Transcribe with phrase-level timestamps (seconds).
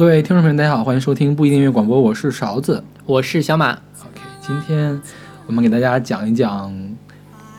[0.00, 2.82] 各位听众朋友，大家好，欢迎收听不一定音乐广播，我是勺子。
[3.04, 3.72] 我是小马。
[3.72, 4.98] OK，今天
[5.46, 6.74] 我们给大家讲一讲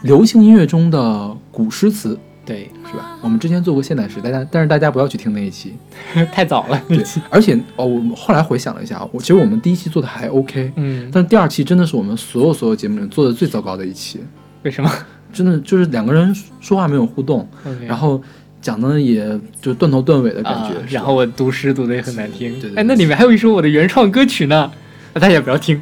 [0.01, 3.15] 流行音乐中的古诗词，对，是吧？
[3.21, 5.75] 我们之前做过现代诗，大家但是大家不要去听那一期。
[6.33, 6.81] 太早了。
[6.87, 14.19] 对，而且哦，我们后来回想了一下，我其实我们第一期做的还 OK，嗯，但是第二期真的是我们所有所有节目里面做的最糟糕的一期，
[14.63, 14.91] 为什么？
[15.31, 17.47] 真的就是两个人说话没有互动
[17.87, 18.21] 然后
[18.61, 19.27] 讲的也
[19.61, 22.51] 就断头断尾的感觉，啊然后我读诗读的也很难听。
[22.53, 24.71] 对对对哎，那里面还有一首我的原创歌曲呢，
[25.13, 25.81] 那大家也不要听。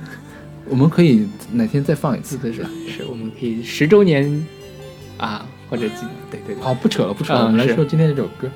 [0.66, 2.70] 我们可以哪天再放一次，对是吧？
[2.88, 4.46] 是我们可以十周年
[5.18, 8.48] 啊，或者几对对对，好，不扯了，不扯了，嗯我们来说今天这首歌。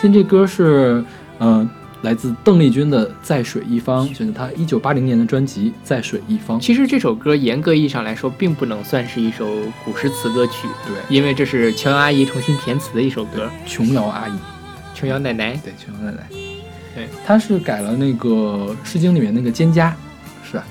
[0.00, 1.04] 今天这歌是，
[1.38, 1.68] 嗯、
[2.02, 6.58] 来自邓丽君的《在水一方》，选择她一九八零年的专辑《在水一方》。
[6.62, 9.46] 其实这首歌严格意义上来说，并不能算是一首
[9.84, 13.50] 古诗词歌曲，对，因为这是琼瑶阿姨重新填词的一首歌。
[13.66, 14.32] 琼瑶阿姨，
[14.94, 16.26] 琼瑶奶奶，对，琼瑶奶奶，
[16.94, 18.28] 对，她是改了那个
[18.82, 19.92] 《诗经》里面那个蒹葭，
[20.42, 20.66] 是吧？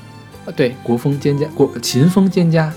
[0.45, 2.71] 啊，对，国风蒹葭，国秦风蒹葭，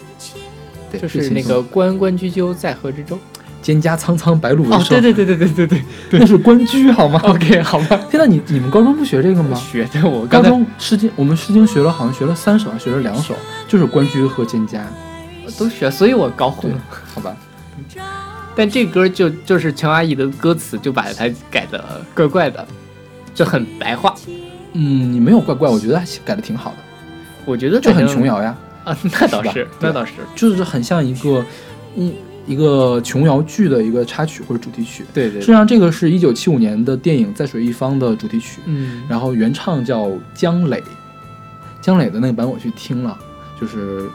[0.91, 3.19] 对，就是那个关关雎鸠，在河之洲。
[3.63, 5.01] 蒹葭苍苍，白露为哦，霜。
[5.01, 6.21] 对对对对对对对。
[6.21, 7.99] 那是关雎好吗 OK，好吧。
[8.11, 9.57] 天呐，你你们高中不学这个吗？
[9.57, 13.35] 学的我高中诗经，我们诗经学了，好像学了三首，还学了两首，
[13.69, 14.81] 就是关雎和蒹葭。
[15.59, 16.79] 都学，所以我搞混了。，
[17.15, 17.37] 好吧。
[18.55, 22.67] 但这歌就就是乔阿姨的歌词，就把它改的怪怪的，
[23.35, 24.15] 就很白话。
[24.75, 26.77] 嗯，你没有怪怪，我觉得还改的挺好的，
[27.45, 31.45] 我觉得就很琼瑶呀，啊，那倒是是，那倒是，就是很像一个
[31.97, 32.13] 一
[32.47, 35.05] 一个琼瑶剧的一个插曲或者主题曲。
[35.13, 40.83] 对对实际上，这个是一九七五年的电影《在水一方》的主题曲，嗯，然后原唱叫姜磊，
[41.81, 43.19] 姜磊的那个版我去听了，
[43.61, 44.09] 就是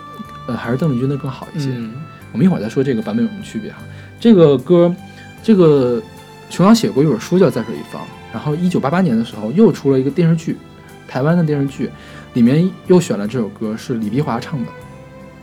[0.48, 1.70] 呃还是邓丽君的更好一些。
[1.72, 1.94] 嗯
[2.34, 3.78] 我们一会儿再说这个版本有什么区别哈。
[4.20, 4.94] 这个歌，
[5.42, 6.00] 这个
[6.50, 8.02] 琼瑶写过一本书叫《在水一方》，
[8.34, 10.58] 然后一九八八年的时候又出了一个电视剧，
[11.08, 11.90] 台湾的电视剧，
[12.34, 14.72] 里面又选了这首歌，是李碧华唱的，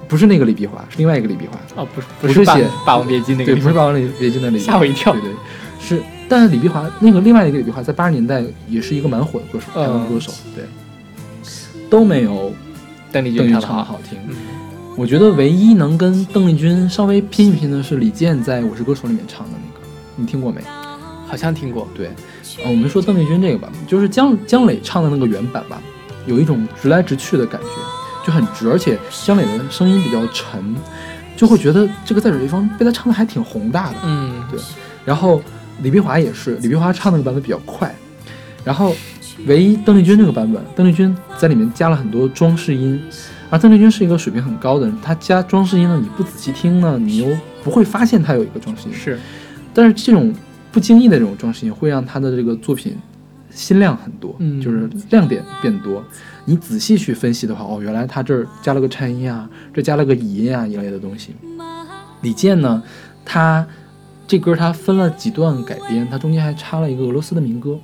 [0.09, 5.13] 不是那个李碧华，是另外一个李碧华，哦，不是是不是写霸王别姬那个对，不是《霸王别姬》的李碧华，吓我一跳。
[5.13, 5.31] 对对，
[5.81, 10.65] 是，但是李碧华那个另外一个李碧华在八十年代也是一个蛮火的歌手，台湾嗯歌手，对，
[11.89, 12.53] 都没有
[13.13, 14.01] 邓丽君君唱的好。
[14.09, 14.19] 听。
[14.29, 14.35] 嗯。
[14.97, 20.61] 我觉得唯一能跟邓丽君稍微拼一拼的是李健在《我是歌手》里面唱的那个，你听过没？
[21.27, 22.11] 好像听过，对，
[22.63, 25.83] 呃，我们说邓丽君这个吧，就是姜姜磊唱的那个原版吧，
[26.27, 27.67] 有一种直来直去的感觉，
[28.25, 30.75] 就很直，而且姜磊的声音比较沉，
[31.37, 33.97] 就会觉得这个在水一方被他唱的还挺宏大的。
[34.05, 34.59] 嗯，对。
[35.05, 35.43] 然后
[35.83, 37.95] 李碧华也是，李碧华唱那个版本比较快，
[38.65, 38.95] 然后
[39.47, 42.99] 唯一邓丽君这个版本，邓丽君在里面加了很多装饰音，
[43.51, 47.29] 而邓丽君是一个水平很高的人，她加装饰音呢，你不仔细听呢，你又
[47.63, 49.21] 不会发现她有一个装饰音，是，
[49.75, 50.33] 但是这种
[50.73, 52.97] 不经意的这种装饰音会让她的这个作品
[53.51, 54.61] 心量很多，嗯。
[54.61, 56.03] 就是亮点变多。
[56.45, 61.35] 你仔细去分析的话，哦，原来他这儿加了个颤音啊，这加了个倚音啊一类的东西。
[62.23, 62.83] 李健呢，
[63.25, 63.67] 他
[64.27, 67.79] 这歌他分了几段改编，他中间还插了一个俄罗斯的民歌，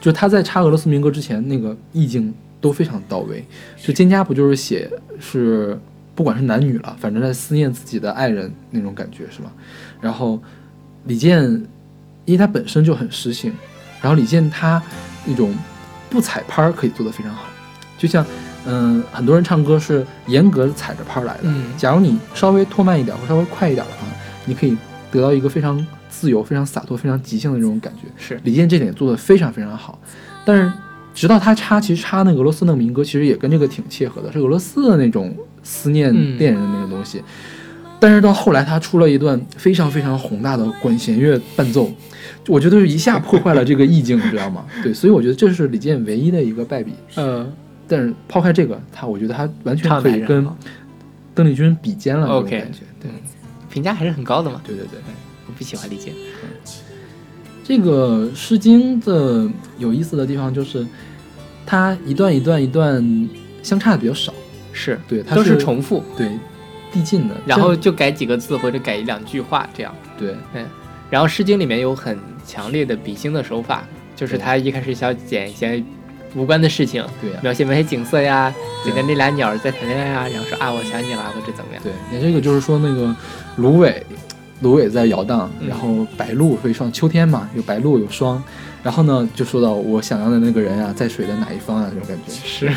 [0.00, 3.44] 就他在插俄罗斯民歌之前，那个意境都非常到位。
[3.82, 5.78] 就蒹葭不就是写是
[6.14, 9.50] 不管是男女了，反正在思念自己的爱人那种感觉是吧？
[10.00, 10.40] 然后
[11.04, 11.42] 李健，
[12.24, 13.52] 因为他本身就很诗性，
[14.00, 14.82] 然后李健他
[15.24, 15.54] 那种
[16.10, 17.44] 不踩拍儿可以做得非常好，
[17.98, 18.24] 就像
[18.66, 24.06] 嗯、很多人唱歌是严格踩着拍儿来的，嗯假如你稍微拖慢一点或稍微快一点的话，
[24.46, 24.74] 你可以
[25.12, 28.08] 得到一个非常自由、非常洒脱、非常即兴的这种感觉。
[28.16, 29.98] 是，李健这点做得非常非常好，
[30.46, 30.72] 但是
[31.14, 37.22] 直到他插，其实插那个俄罗斯那个民歌，其实也跟这个挺切合的，是俄罗斯的那种思念嗯恋人的那个东西。
[38.00, 41.92] 但是到后来，他出了一段非常非常宏大的管弦乐伴奏，
[42.48, 44.64] 我觉得是一下破坏了这个意境，你知道吗？
[44.82, 46.92] 对，所以我觉得这是李健唯一的一个败笔。
[47.16, 47.52] 嗯
[47.88, 50.46] 但是抛开这个，他我觉得他完全可以跟
[51.34, 52.60] 邓丽君比肩了，OK。
[52.60, 52.80] 感觉。
[53.00, 53.10] 对，
[53.70, 54.60] 评价还是很高的嘛。
[54.64, 55.00] 对对对。
[55.46, 56.14] 我不喜欢李健，
[57.62, 59.46] 这个《诗经》的
[59.76, 60.86] 有意思的地方就是，
[61.66, 63.28] 它一段一段一段
[63.62, 64.32] 相差的比较少，
[64.72, 66.30] 是，对，它都是是重复，对
[66.90, 69.94] 递进的，然后就改几个字或者改一两句话这样。
[70.18, 70.34] 对。
[70.54, 70.66] 嗯
[71.10, 75.84] 然后《诗经》里面有很强烈的比兴的手法，就是他一开始想剪一些
[76.34, 78.52] 无关的事情，对呀、描写描写景色呀，
[78.82, 81.82] 对觉得那俩鸟儿在谈恋爱啊，然后说啊我想你了或者怎么样。
[81.82, 83.14] 对，你这个就是说那个
[83.56, 84.04] 芦苇，
[84.60, 88.42] 芦苇在摇荡，嗯然后白鹭会上秋天嘛，有白鹭有霜，
[88.82, 92.32] 然后呢就说到我想要的那个人啊，在水的哪一方啊，这种感觉。
[92.32, 92.72] 是，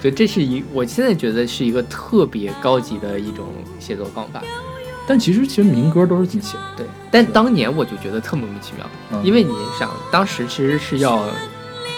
[0.00, 3.46] 对，这是一我现在觉得是一个特别高级的一种
[3.78, 4.42] 写作方法。
[5.06, 6.62] 但其实其实民歌都是这么写的。
[6.76, 11.24] 对，但当年我就觉得特莫名其妙，嗯因为你想，当时其实是要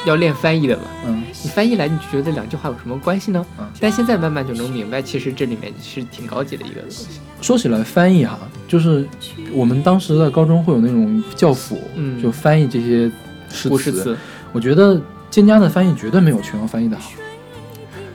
[0.06, 1.22] 要练翻译的嘛，嗯。
[1.42, 3.44] 你翻译来你就觉得这两句话有什么关系呢？
[3.58, 3.66] 嗯。
[3.80, 7.06] 但现在慢慢就能明白，其实这里面是挺高级的一个东西。
[7.40, 8.38] 说起来翻译哈，
[8.68, 9.06] 就是
[9.52, 12.22] 我们当时在高中会有那种教辅，嗯。
[12.22, 13.10] 就翻译这些
[13.50, 14.16] 诗词，
[14.52, 14.94] 我觉得
[15.30, 17.12] 蒹葭的翻译绝对没有琼瑶翻译的好，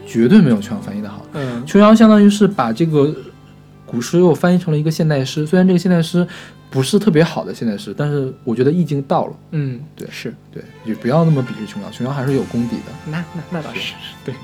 [0.06, 1.26] 绝对没有琼瑶翻译的好。
[1.34, 1.66] 嗯。
[1.66, 3.14] 琼瑶相当于是把这个
[3.86, 6.28] 古诗又翻译成了一个现代诗，虽然这个现代诗
[6.76, 9.34] 不是特别好的现在是，但是我觉得意境到了。
[9.52, 12.92] 嗯，对是，对，也不要那么鄙视琼瑶，琼瑶还是有功底的。
[13.06, 13.94] 那那那倒是，
[14.26, 14.36] 对，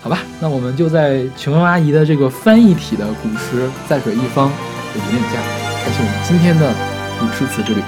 [0.00, 4.48] 好吧，那我们就在琼瑶阿姨的这个翻译体的古诗《在水一方》
[4.94, 5.42] 的引领下，
[5.82, 6.72] 开启我们今天的
[7.18, 7.82] 古诗词之旅。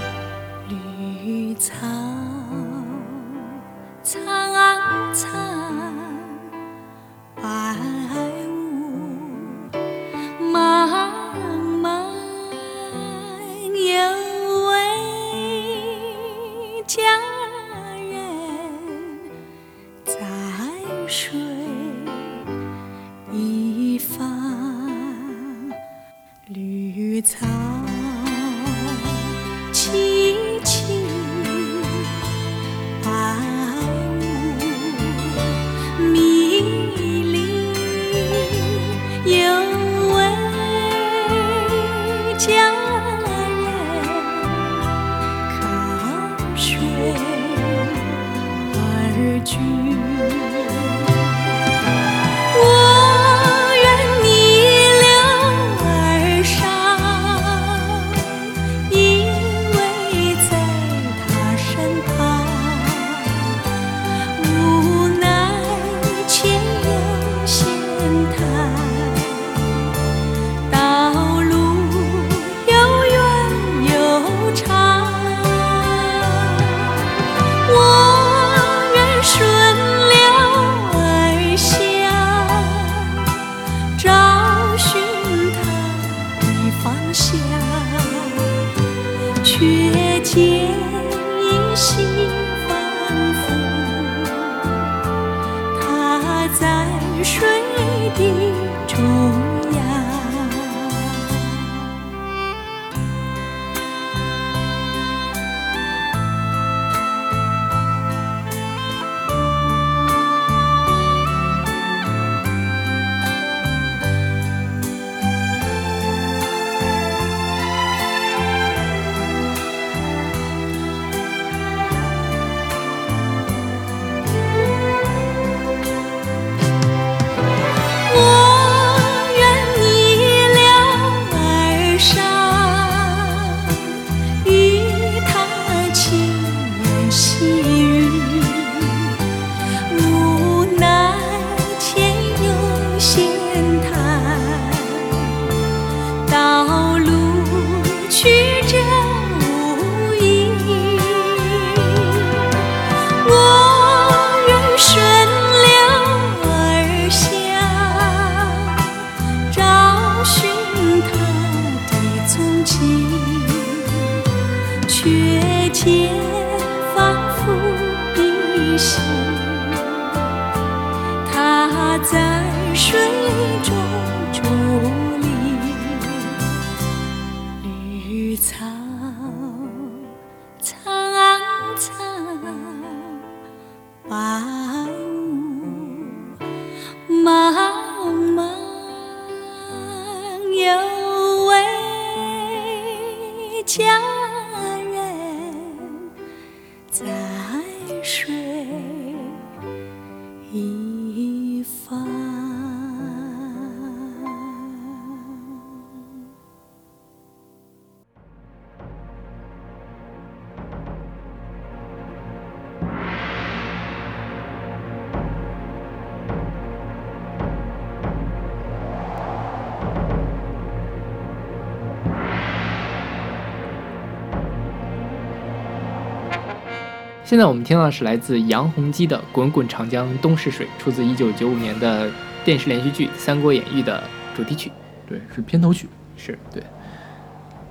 [227.28, 232.08] 现在我们听到的是来自杨洪基的《滚滚长江东逝水》，出自1995年的
[232.42, 234.02] 电视连续剧《三国演义》的
[234.34, 234.72] 主题曲。
[235.06, 235.86] 对，是片头曲。
[236.16, 236.62] 是对，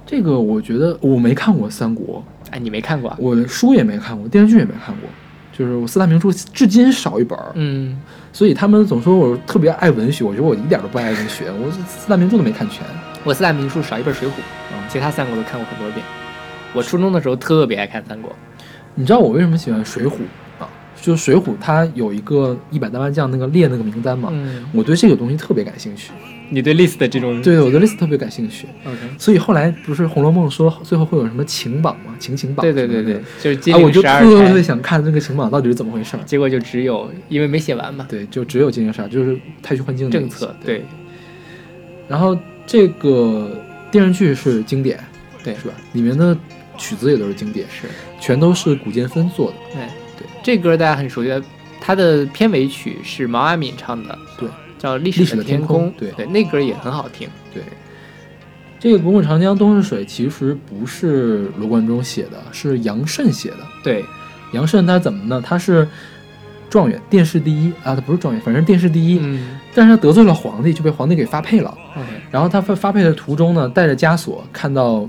[0.06, 3.18] 这个我觉得我没看过《三国哎，你没看过》，啊？
[3.20, 5.10] 我的书也没看过，电视剧也没看过，
[5.52, 7.52] 就是我四大名著至今少一本儿。
[7.56, 8.00] 嗯，
[8.32, 12.86] 所以他们总说我特别爱文学，我觉得我一点都不爱文学，我四大名著都没看全。
[13.24, 14.32] 我四大名著少一本《水浒》，
[14.72, 16.06] 嗯其他三国都看过很多遍。
[16.74, 18.32] 我初中的时候特别爱看三国，
[19.00, 20.10] 你知道我为什么喜欢《水浒》
[20.60, 20.68] 啊？
[21.00, 26.12] 就是《水浒》它有一个一百单八将那个列那个名单嘛，嗯，我对这个东西特别感兴趣。
[26.50, 28.68] 你对 list 的这种对，我对 list 特别感兴趣。
[28.86, 32.16] ，OK，所以后来不是《红楼梦》说最后会有什么情榜吗？
[32.18, 32.74] 情情榜对。
[32.74, 36.24] 对对对，就是金啊，我就陵十二特别，想看那个情榜到底是怎么回事儿。
[36.26, 40.84] 结果就只有因为没写完嘛，对，就只有金陵十二，就是太虚幻境的政期策对
[42.08, 42.36] 然后
[42.66, 43.52] 这个
[43.92, 44.98] 电视剧是经典，
[45.44, 45.74] 对是吧？
[45.92, 46.36] 里面的
[46.78, 47.88] 曲子也都是经典，是，
[48.20, 49.58] 全都是古建芬做的。
[49.74, 49.82] 对。
[50.18, 51.40] 对，这歌大家很熟悉的，
[51.80, 56.10] 它的片尾曲是毛阿敏唱的，对，叫《历历史的天空空》，对。
[56.14, 57.62] 对，那歌也很好听，对，
[58.80, 63.58] 这个《滚滚长江东逝水》其实不是罗贯中写的，是杨慎写的。
[63.84, 64.04] 对，
[64.54, 65.40] 杨慎他怎么呢？
[65.46, 65.88] 他是
[66.68, 67.72] 状元，殿试第一。
[67.84, 69.20] 啊，他不是状元，反正殿试第一。
[69.22, 69.60] 嗯。
[69.76, 71.78] 但是他得罪了皇帝，就被皇帝给发配了。
[71.96, 75.08] ，OK，然后他发发配的途中呢，带着枷锁，看到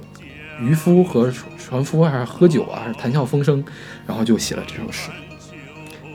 [0.60, 3.64] 渔夫和船船夫还是喝酒啊，还是谈笑风生，
[4.06, 5.10] 然后就写了这首诗。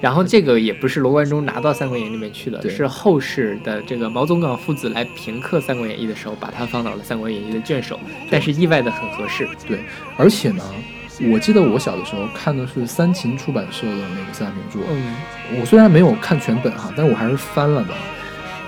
[0.01, 7.97] 然后这个也不是罗贯中拿到《三国演义》里面去的，是后世的这个毛宗岗父子来评刻《三国演义》的时候，把它放到了《三国演义》的卷首，
[8.29, 9.47] 但是意外的很合适。
[9.65, 9.79] 对，
[10.17, 10.63] 而且呢，
[11.31, 15.15] 我记得我小的时候看的是三秦出版社的那个四大名著，嗯，
[15.61, 17.93] 我虽然没有看全本哈，但是我还是翻了的。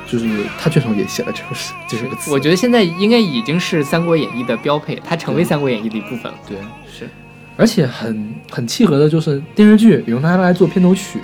[0.07, 0.27] 就是
[0.59, 2.31] 他卷首也写了这首诗，这首词。
[2.31, 6.37] 我觉得现在应该已经是《三国演义》的标配，它成为《三国演义》的一部分了。
[6.47, 6.57] 对，
[6.91, 7.09] 是，
[7.57, 11.19] 而且很很契合的就是电视剧用它来做片头曲，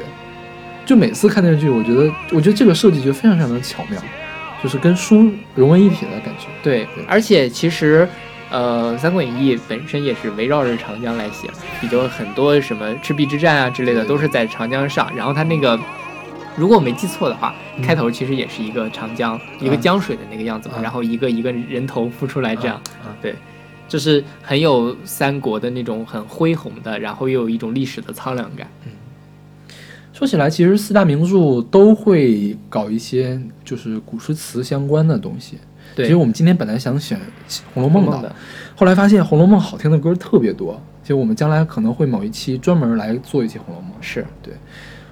[0.85, 4.01] 就每次看电视剧，我觉得我觉得这个设计就非常非常的巧妙，
[4.63, 6.47] 就是跟书融为一体的感觉。
[6.63, 8.07] 对对，而且其实，
[8.49, 11.47] 呃，《三国演义》本身也是围绕着长江来写，
[11.79, 15.09] 比较很多什么赤壁之战啊之类的都是在长江上。
[15.15, 15.79] 然后它那个，
[16.57, 17.81] 如果我没记错的话，嗯。
[17.81, 23.35] 开头其实也是一个长江，一个啊江水的那个样子嘛，啊然后一个一个人头浮出来这样，啊，对，
[23.87, 28.67] 就是很有三国的那种很恢宏的，然后又有一种历史的苍凉感。
[28.85, 28.91] 嗯。
[30.13, 35.57] 说起来，其实四大名著都会搞一些就是古诗词相关的东西。
[35.95, 37.19] 对，其实我们今天本来想选
[37.73, 38.35] 《红楼梦》的，
[38.75, 43.91] 后来发现《红楼梦》好听的歌特别多，其实我们将来可能会某一期专门来做一期《红楼梦》。
[43.99, 44.21] 是《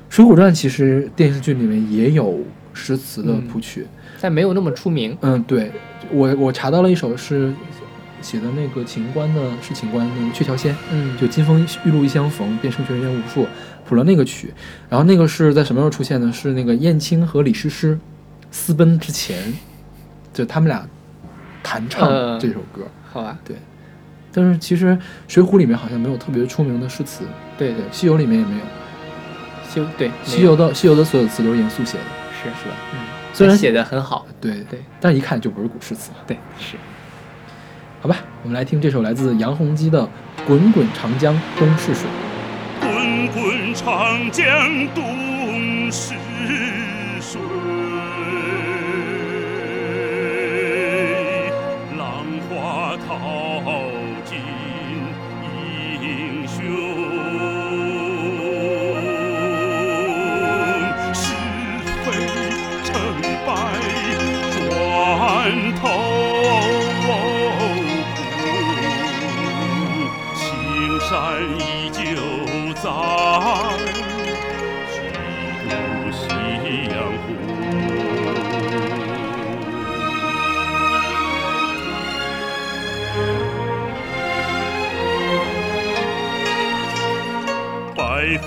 [0.10, 2.40] 水浒传》其实电视剧里面也有
[2.74, 3.86] 诗词的谱曲，
[4.20, 5.18] 但没有那么出名。
[5.22, 5.72] 嗯，对
[6.12, 7.54] 我我查到了一首是
[8.22, 13.46] 写的那个秦观的，是秦观那个《鹊桥仙》，嗯，就金风玉露一相逢，便胜却人无数，
[13.88, 14.52] 谱了那个曲。
[14.90, 16.32] 然后那个是在什么时候出现的？
[16.34, 17.98] 是那个燕青和李师师
[18.50, 19.54] 私奔之前，
[20.34, 20.88] 就他们俩
[21.62, 22.88] 弹唱呃这首歌。
[23.12, 23.56] 好吧，对
[24.32, 24.88] 但是其实
[25.28, 27.24] 《水浒》里面好像没有特别出名的诗词，
[27.58, 28.62] 对对，《西游》里面也没有，
[29.70, 32.76] 西游对《西游》的《西游》的所有词都是严肃写的，是是吧？
[32.94, 33.00] 嗯，
[33.34, 36.10] 虽然写的很好，对对，但一看就不是古诗词。
[36.26, 36.76] 对是。
[38.02, 40.02] 好吧，我们来听这首来自杨洪基的
[40.48, 42.08] 《滚滚长江东逝水》。
[42.82, 44.48] 滚滚长江
[44.96, 46.16] 东逝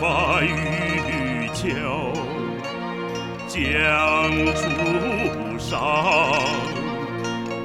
[0.03, 1.71] 把渔樵
[3.47, 3.63] 江
[4.53, 5.79] 渚上，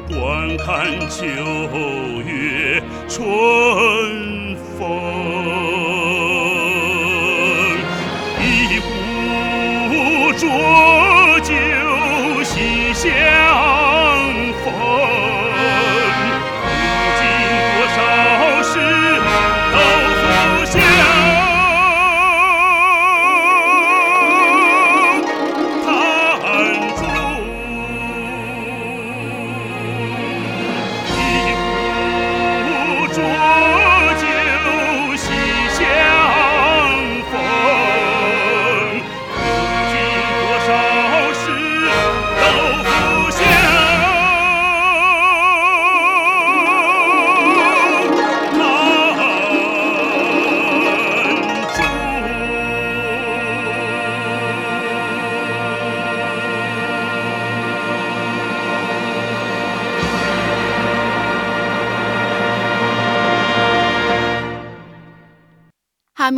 [0.08, 1.26] 观看秋
[2.24, 5.17] 月春风。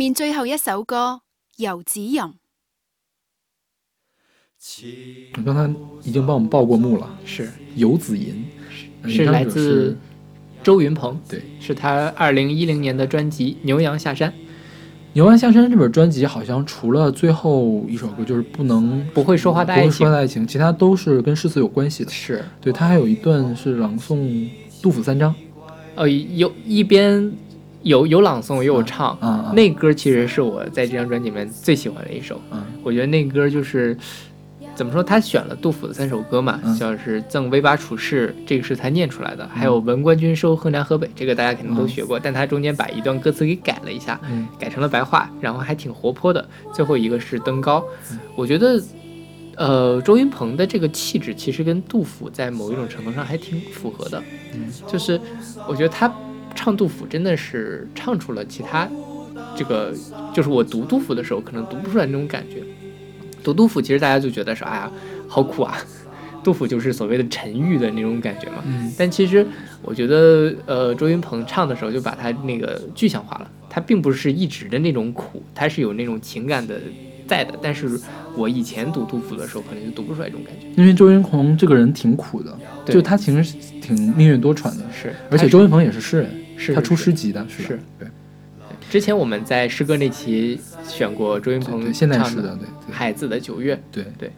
[0.00, 1.20] 面最后一首歌，
[1.58, 2.22] 游子吟。
[5.36, 5.70] 你刚才
[6.08, 8.42] 已经帮我们报过幕了，是《游子吟》
[9.02, 9.94] 呃是来自
[10.62, 11.42] 周云鹏，对。
[11.60, 14.30] 是他二零一零年的专辑《牛羊下山》。
[15.12, 19.84] 《牛羊下山》这本专辑，好像除了最后一首歌就是不能不会说话的爱情。
[19.84, 22.10] 不会说话的爱情，其他都是跟诗词有关系的。
[22.10, 24.48] 是，对，他还有一段是朗诵
[24.80, 25.34] 杜甫三章。
[25.94, 27.30] 呃，有一边
[27.82, 29.18] 有有朗诵，也有唱。
[29.54, 32.40] 那歌其实是我在这张专辑里面最喜欢的一首。
[32.52, 33.96] 嗯我觉得那歌就是
[34.74, 46.46] 怎么说，他选了杜甫的三首歌嘛，嗯像是《赠韦八处士》，这个是他念出来的，还有《闻官军收河南河北》，这个大家肯定都学过，但他中间把一段歌词给改了一下，嗯改成了白话，然后还挺活泼的。
[46.72, 47.84] 最后一个是登高，
[48.34, 48.82] 我觉得。
[49.56, 54.22] 呃，周云鹏的这个气质其实跟杜甫在某一种程度上还挺符合的，
[54.54, 55.20] 嗯就是
[55.68, 56.10] 我觉得他
[56.54, 58.88] 唱杜甫真的是唱出了其他
[59.56, 59.94] 这个，
[60.34, 62.62] 就是我读杜甫的时候可能读不出来那种感觉。
[63.42, 64.90] 读杜甫其实大家就觉得说，哎呀，
[65.26, 65.78] 好苦啊，
[66.44, 68.62] 杜甫就是所谓的沉郁的那种感觉嘛。
[68.66, 69.46] 嗯但其实
[69.80, 76.78] 我觉得，呃，周云鹏唱的时候就把他那个具象化了，他并不是一直的那种苦，他是有那种情感的
[77.26, 77.54] 在的。
[77.62, 77.98] 但是
[78.36, 80.66] 我以前读杜甫的时候，可能就读不出来这种感觉。
[80.76, 88.06] 因为周云鹏这个人挺苦的，对就他其实挺命运多舛的，是，而且周云鹏也是诗人，是他出诗集的，是对。
[88.90, 93.74] 之前我们在诗歌那期选过周云鹏现代唱的诗的，对对海子的九月》。
[93.90, 94.04] 对。
[94.18, 94.30] 对。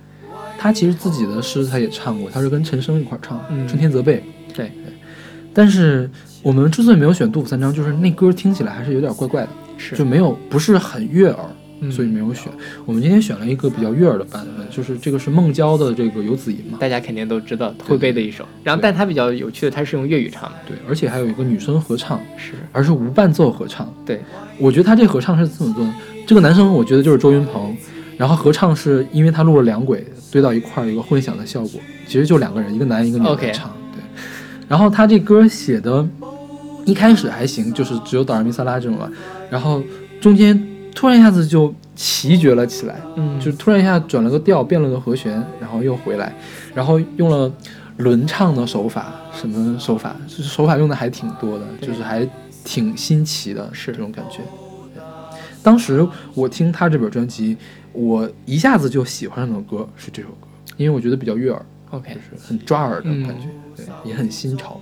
[0.59, 4.19] 他其实自己的诗他也唱过，他是跟陈升一块儿唱嗯《春天责备》。
[4.55, 4.67] 对。
[4.69, 4.93] 对。
[5.53, 6.09] 但是
[6.43, 9.97] 我们之所以没有选杜甫三章，就是那歌听起来还是有点怪怪的，是。
[9.97, 11.57] 就没有不是很悦耳，嗯
[11.91, 12.53] 所以没有选。
[12.85, 16.79] 我们今天选了一个比较悦耳的版本，就是这个是孟郊的这个《游子吟》嘛。
[16.81, 18.47] 大家肯定都知道会背的一首。
[18.63, 23.93] 然后，但它比较有趣的，它是用粤语唱的，对，而且还有一个女生合唱，是而是无伴奏合唱。
[24.05, 24.21] 对，
[24.59, 25.93] 我觉得他这合唱是这么做的，
[26.27, 27.77] 这个男生我觉得就是周云鹏，
[28.17, 33.75] 然后合唱是因为他录了两轨堆到一块儿，有一个混响的效果，其实就两个人，一个男一个女唱。
[33.93, 34.03] 对，
[34.69, 36.07] 然后他这歌写的，
[36.85, 39.11] 一开始还行，就是只有哆来咪发拉这种了，
[39.51, 39.83] 然后
[40.21, 40.61] 中间
[40.95, 46.33] 突然一下子就奇绝了起来，嗯就突然一下转了个调，变了个和弦，然后又回来，
[46.75, 47.53] 然后用了
[47.99, 50.17] 轮唱的手法，什么手法？
[50.29, 52.29] 就是手法用的还挺多的，就是还
[52.65, 54.39] 挺新奇的，是这种感觉。
[54.95, 55.03] 对
[55.63, 57.57] 当时我听他这本专辑，
[57.93, 62.21] 我一下子就喜欢上的歌是这首歌，因为我觉得比较悦耳，OK 就。
[62.39, 64.81] 是很抓耳的嗯感觉，对，也很新潮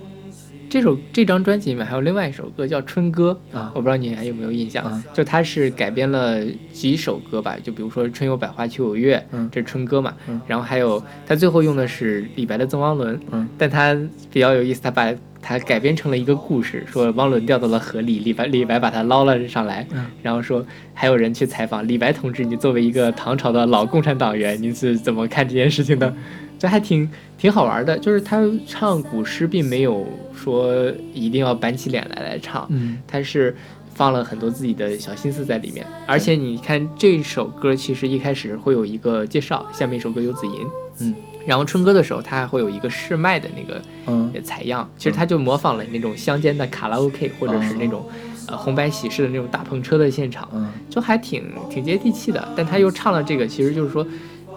[0.71, 4.85] 这首这张专辑里面还有另外一首歌叫《春歌》，啊我不知道你还有没有印象？
[4.85, 10.13] 啊就它是改编了几首歌吧，就比如说“春有百花，秋有月”，嗯这是春歌嘛。
[10.29, 13.93] 嗯然后还有他最后用的是李白的《赠汪伦》，嗯但他
[14.31, 26.15] 比较有意思，他把它改编成了一个故事，说汪伦掉到了河里，李白李白把他捞了上来，嗯然后说还有人去采访李白同志，你作为一个唐朝的老共产党员，你是怎么看这件事情的？
[26.61, 30.71] 这还挺挺好玩的，就是他唱古诗并没有说
[31.11, 33.55] 一定要板起脸来来唱，嗯他是
[33.95, 35.83] 放了很多自己的小心思在里面。
[36.05, 40.53] 而且你看这首歌，其实一开始会有一个介绍，下面一首歌《游子吟》，
[40.99, 41.15] 嗯，
[41.47, 48.07] 然后春歌的时候，他还会有一个试麦的那个嗯采样，其实他就模仿了那种乡间的卡拉 OK，或者是那种
[48.47, 52.47] 呃红白喜事的那种大篷车的现场，嗯就还挺挺接地气的。
[52.55, 54.05] 但他又唱了这个，其实就是说，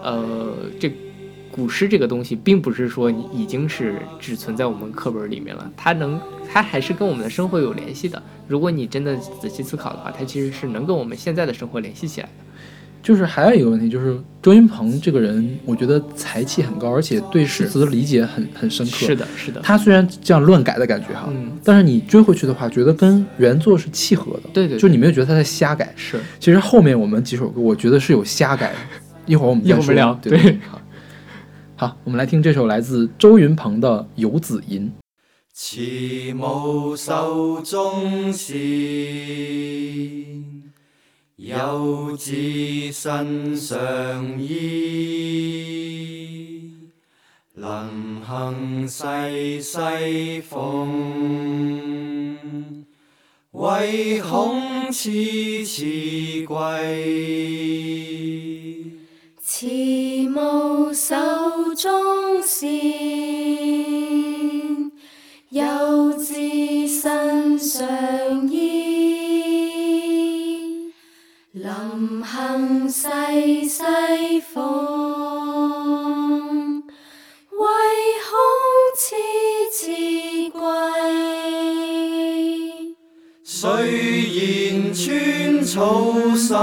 [0.03, 0.87] 呃，这
[1.55, 6.19] 古诗这个东西，并不是说你已经是只存在我们课本里面了，它能，
[6.51, 8.21] 它还是跟我们的生活有联系的。
[8.45, 12.33] 如果你真的仔细思考的话，它其实是能跟我们现在的生活联系起来的。
[13.01, 18.91] 就是还有一个问题，就是周云鹏这个人，我觉得才气很高，而且对诗词的理解很很深刻。
[18.91, 24.49] 是的，是的，他虽然这样乱改的感觉哈，嗯，但是你追回去的话，觉得跟原作是契合的。
[24.51, 25.93] 对对对就你没有觉得他在瞎改。
[25.95, 28.75] 是其实后面我们几首歌，我觉得是有瞎改的。
[29.27, 29.77] 一会儿我们再说。
[29.77, 30.79] 一会儿我们聊对对好，
[31.77, 34.89] 好，我们来听这首来自周云鹏的《游子吟》。
[35.51, 38.55] 慈母手中线，
[41.35, 42.31] 游子
[42.93, 45.51] 身上衣。
[47.55, 47.65] 临
[48.23, 51.75] 行细细缝，
[53.51, 56.55] 唯恐迟迟归。
[59.57, 59.65] 慈
[60.27, 61.15] 母手
[61.77, 62.69] 中线，
[65.47, 66.35] 幼子
[66.89, 67.87] 身上
[68.51, 69.31] 衣。
[71.53, 71.71] 临
[72.21, 73.81] 行细细
[74.53, 74.61] 缝，
[77.51, 77.65] 唯
[78.27, 78.37] 恐
[78.97, 79.15] 次
[79.71, 79.87] 次
[80.51, 80.59] 贵。
[83.41, 86.53] 虽然寸草心，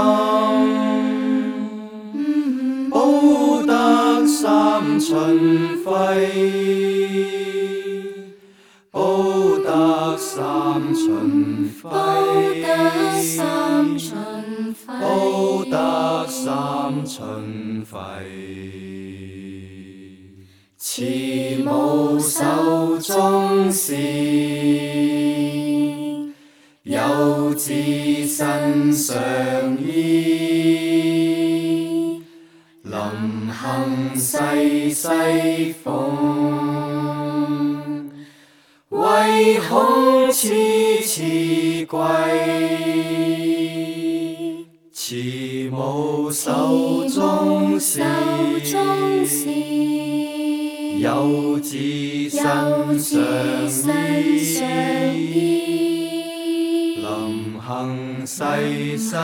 [3.03, 5.85] 報得三春暉，
[8.93, 11.91] 報得三春報
[12.61, 12.65] 得
[13.21, 13.99] 三暉。
[13.99, 15.75] 春暉，報得
[16.29, 17.93] 三春暉，
[20.77, 21.03] 慈
[21.65, 23.99] 母手中线，
[26.83, 27.73] 幼子
[28.25, 29.13] 身上
[29.77, 30.52] 衣，
[33.63, 34.35] 行世
[34.93, 35.07] 世
[35.81, 35.87] 逢，
[38.89, 41.97] 唯恐迟迟归。
[44.91, 45.15] 慈
[45.71, 48.05] 母手中线，
[50.99, 51.77] 游子
[52.29, 52.43] 身
[52.99, 53.55] 上
[55.15, 56.97] 衣。
[56.97, 59.15] 临行世世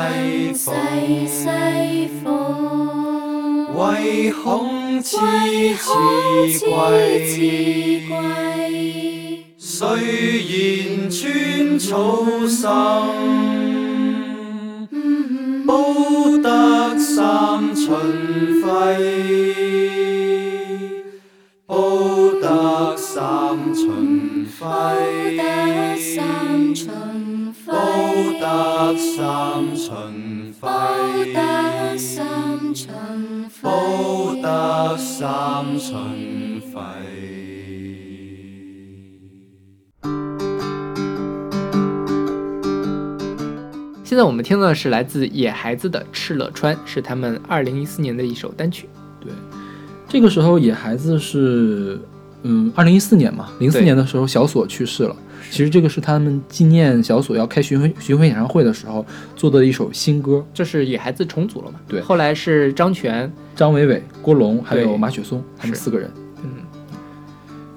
[2.23, 3.08] 逢。
[3.75, 5.87] 唯恐遲唯恐
[6.47, 6.61] 遲遲
[7.25, 7.35] 遲
[8.09, 8.11] 歸。
[9.57, 9.77] 雖
[10.49, 11.87] 然穿草
[12.47, 12.67] 心，
[15.65, 15.69] 報
[16.41, 17.87] 得三春
[18.61, 18.67] 暉，
[21.67, 24.61] 報得三春報
[25.37, 25.39] 得
[25.97, 27.67] 三暉，春報
[28.39, 28.43] 得
[28.97, 29.17] 三
[29.75, 29.87] 春
[30.59, 30.65] 報
[32.69, 36.79] 得三春報得三春暉。
[44.03, 48.87] 现在我们听到的是来自野孩子的《敕勒川》，是他们二零一四年的一首单曲。
[49.19, 49.31] 对，
[50.07, 51.99] 这个时候野孩子是，
[52.43, 55.15] 嗯，二零一四年嘛，零四年的时候小索去世了。
[55.49, 60.45] 其实这个是他们纪念小索要开巡回巡回演唱会的时候做的一首新歌。
[60.53, 61.79] 这是野孩子重组了嘛？
[61.87, 66.09] 对后来是张全，张伟伟、郭龙还有马雪松，他们四个人。
[66.43, 66.49] 嗯，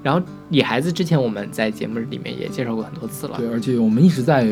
[0.03, 3.37] 然后野孩子之前我们在节目里面也介绍过很多次了。
[3.39, 4.47] 对，而且我们一直在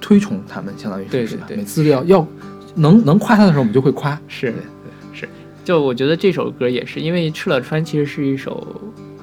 [0.00, 2.26] 推崇他们，相当于是对对对每次要要
[2.74, 4.20] 能能夸他的时候，我们就会夸。
[4.26, 4.60] 是对
[5.12, 5.28] 是，
[5.64, 8.66] 就我觉得这首歌也是，因为《敕勒川》其实是一首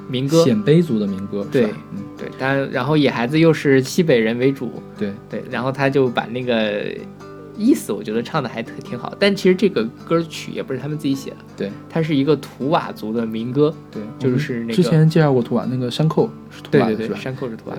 [0.08, 6.84] 民歌，鲜卑族的民歌，对嗯，对，但然后野孩子又是西北人为主，对，对，然后他就把那个
[7.58, 17.20] 意思我觉得唱的还挺挺好，但其实这个歌曲也不是他们自己写的，对，它是一个图瓦族的民歌，对，就是那个之前介绍过图瓦那个山寇是图对对对，瓦的是吧？
[17.20, 17.78] 山寇是图瓦，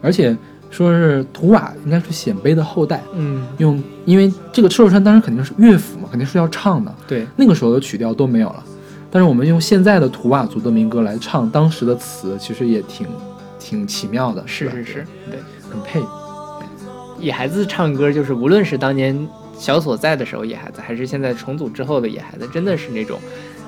[0.00, 0.36] 而且
[0.70, 8.64] 说是图瓦应该是鲜卑的后代，嗯，用因为这个赤手川当时肯定是乐府嘛，肯定是要唱的，对，那个时候的曲调都没有了，
[9.12, 13.06] 但是我们用现在的图瓦族的民歌来唱当时的词，其实也挺
[13.58, 15.38] 挺奇妙的，是是是，对，
[15.70, 16.00] 很配。
[17.20, 23.20] 野孩子唱歌就是无论是当年小所在的时候野孩子，还是现在重组之后的野孩子，真的是那种。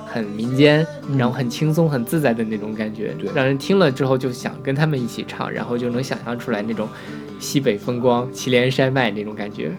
[0.06, 6.86] 很民间，嗯然后很轻松、很自在的那种感觉，对让人听了之后就想跟他们一起唱，然后就能想象出来那种
[7.40, 9.72] 西北风光、祁连山脉那种感觉。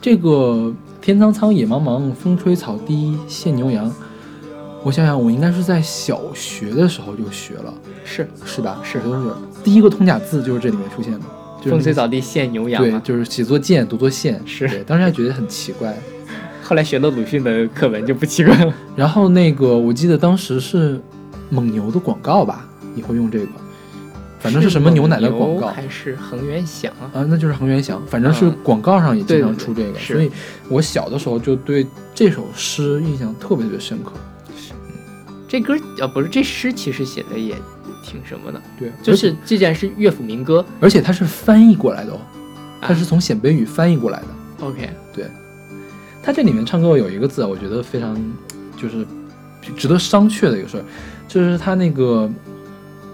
[0.00, 3.92] 这个天苍苍，野茫茫，风吹草低见牛羊。
[4.82, 8.80] 我想想，我应该是在小学的时候就学了，是是吧？
[8.82, 9.30] 是，都是
[9.62, 11.20] 第一个通假字就是这里面出现的，
[11.58, 13.00] 就是那个风吹草低见牛羊对，嘛。
[13.04, 15.94] 就是写作见，读作现，是对，当时还觉得很奇怪。
[16.64, 18.72] 后来学了鲁迅的课文就不奇怪了。
[18.96, 21.00] 然后那个，我记得当时是
[21.50, 22.64] 蒙牛的广告吧，
[22.94, 23.48] 你会用这个，
[24.38, 27.10] 反正是什么牛奶的广告还是恒源祥啊？
[27.12, 30.30] 啊，那就是恒源祥，反正是嗯广告上也经常对对出这个，是所以
[30.68, 34.12] 我小的时候就对这首诗印象特别特别深刻。
[35.50, 37.56] 这歌呃不是这诗，其实写的也
[38.04, 42.20] 挺什么的，对，就是既然是乐府民歌而且它是翻译过来的哦，
[42.80, 44.26] 它啊是从鲜卑语翻译过来的。
[44.60, 45.26] ，OK，对
[46.22, 48.16] 它这里面唱歌有一个字啊，我觉得非常
[48.76, 49.04] 就是
[49.76, 50.84] 值得商榷的一个事儿，
[51.26, 52.30] 就是他那个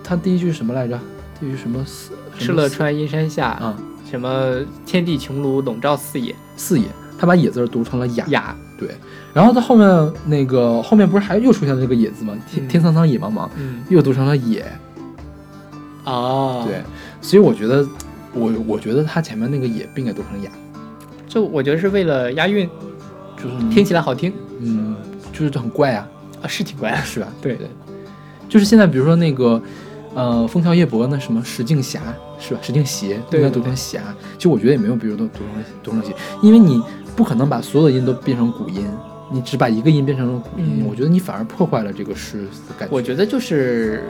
[0.05, 1.01] 他第一句什么来着？
[1.40, 2.12] 第一句什么四？
[2.38, 3.75] 敕勒川阴山下，啊，
[4.11, 6.85] 什么天地穹庐笼罩四野，四野，
[7.18, 8.27] 他把野字儿读成了雅。
[8.29, 8.90] 雅，对，
[9.37, 12.33] 然后到后面那个后面不是还又出现了这个野字吗？
[12.51, 14.64] 天嗯天苍苍，野茫茫，嗯，又读成了野。
[16.05, 16.83] 哦，对，，
[17.20, 17.87] 所以我觉得
[18.33, 20.51] 我我觉得它前面那个野不应该读成雅，
[21.29, 22.66] 就我觉得是为了押韵，
[23.37, 24.96] 就是听起来好听嗯，
[25.35, 26.09] 就是很怪啊，
[26.42, 27.29] 啊，是挺怪的，是吧？
[27.42, 27.68] 对对，
[28.49, 29.61] 就是现在比如说那个。
[30.14, 32.01] 呃，枫桥夜泊那什么石径斜
[32.38, 32.61] 是吧？
[32.62, 34.01] 石径斜对应该读成斜。
[34.38, 36.83] 其实我觉得也没有，比如都读成读成斜，因为你
[37.14, 38.87] 不可能把所有的音都变成古音，
[39.29, 42.95] 你只把一个音变成了古音，嗯我觉得你反而破坏了这个诗的感觉。
[42.95, 44.05] 我觉得就是，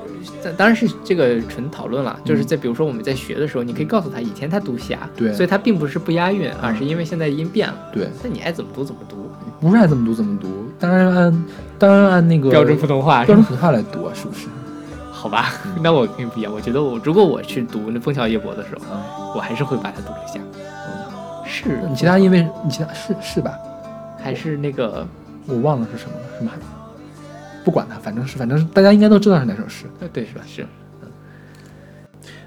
[0.44, 7.74] 当当然是这个纯讨论了，就是嗯在比如说我们在学的时候，你可以告诉他以前他读霞，对所以他并不是不押韵，而是因为现在音变了。
[7.92, 10.48] 对，那你爱怎么读怎么读，不是爱怎么读怎么读，
[10.78, 11.44] 当然按
[11.78, 13.24] 当然按那个标准普通话？
[13.24, 14.46] 标准普通话来读啊，是不是？
[15.10, 19.02] 好吧，那我跟你不一样，我觉得我如果我去读那《枫桥夜泊》的时候，啊，
[19.34, 20.40] 我还是会把它读成霞。
[21.46, 23.50] 是你其他因为你其他是是吧？
[24.26, 25.06] 还是那个
[25.46, 26.52] 我忘了是什么了，是吗？
[27.64, 29.86] 不管它，反正是反正是大家应该都知道是哪首诗。
[30.00, 30.40] 呃对是吧？
[30.46, 30.66] 是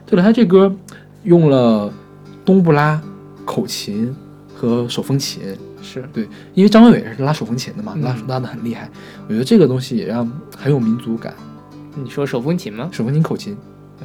[0.06, 0.74] 对了，他这歌
[1.24, 1.92] 用了
[2.44, 3.02] 冬不拉、
[3.46, 4.14] 口琴
[4.54, 8.90] 和手风琴，是，对，因为张伟伟是拉手风琴的嘛，嗯拉拉的很厉害。
[9.28, 11.34] 我觉得这个东西也让很有民族感，
[11.96, 12.90] 你说手风琴吗？
[12.92, 13.56] 手风琴、口琴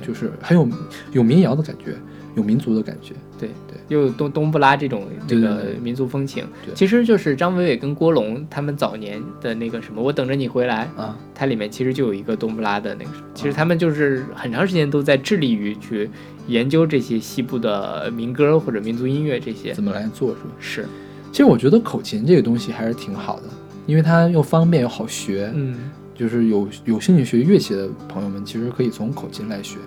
[0.06, 0.68] 就是很有
[1.12, 1.96] 有民谣的感觉，
[2.34, 3.14] 有民族的感觉。
[3.38, 16.08] 对对，又有东东布拉这种这个民族风情，对其实就是张伟伟跟郭龙他们早年的那个什么，我等着你回来，啊，它里面其实就有一个东布拉的那个什么，其实他们就是很长时间都在致力于去
[16.46, 19.82] 研究这些西部的民歌或者民族音乐这些怎。
[19.82, 20.50] 么来做是吧？
[20.58, 20.86] 是，
[21.30, 23.42] 其实我觉得口琴这个东西还是挺好的，
[23.86, 25.50] 因为它又方便又好学。
[25.54, 29.78] 嗯，就是有有兴趣学乐器的朋友们，其实可以从口琴来学。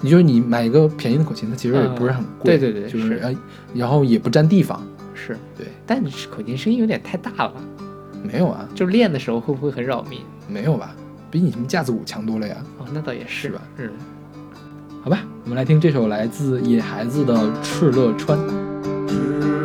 [0.00, 3.34] 你就是你买一个便宜的口琴，它其实也不是很贵，嗯对对对就是是呃，
[3.74, 4.80] 然后也不占地方。
[5.14, 7.52] 是，对，但是口琴声音有点太大了，
[8.22, 10.20] 没有啊，就练的时候会不会很扰民？
[10.48, 10.94] 没有吧？
[11.30, 12.56] 比你什么架子鼓强多了呀？
[12.78, 13.60] 哦，那倒也是是吧？
[13.78, 13.90] 嗯，
[15.02, 18.38] 好吧，我们来听这首来自野孩子的《敕勒川》。
[19.08, 19.12] 敕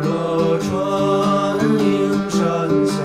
[0.02, 2.40] 勒川，映山
[2.84, 3.03] 下，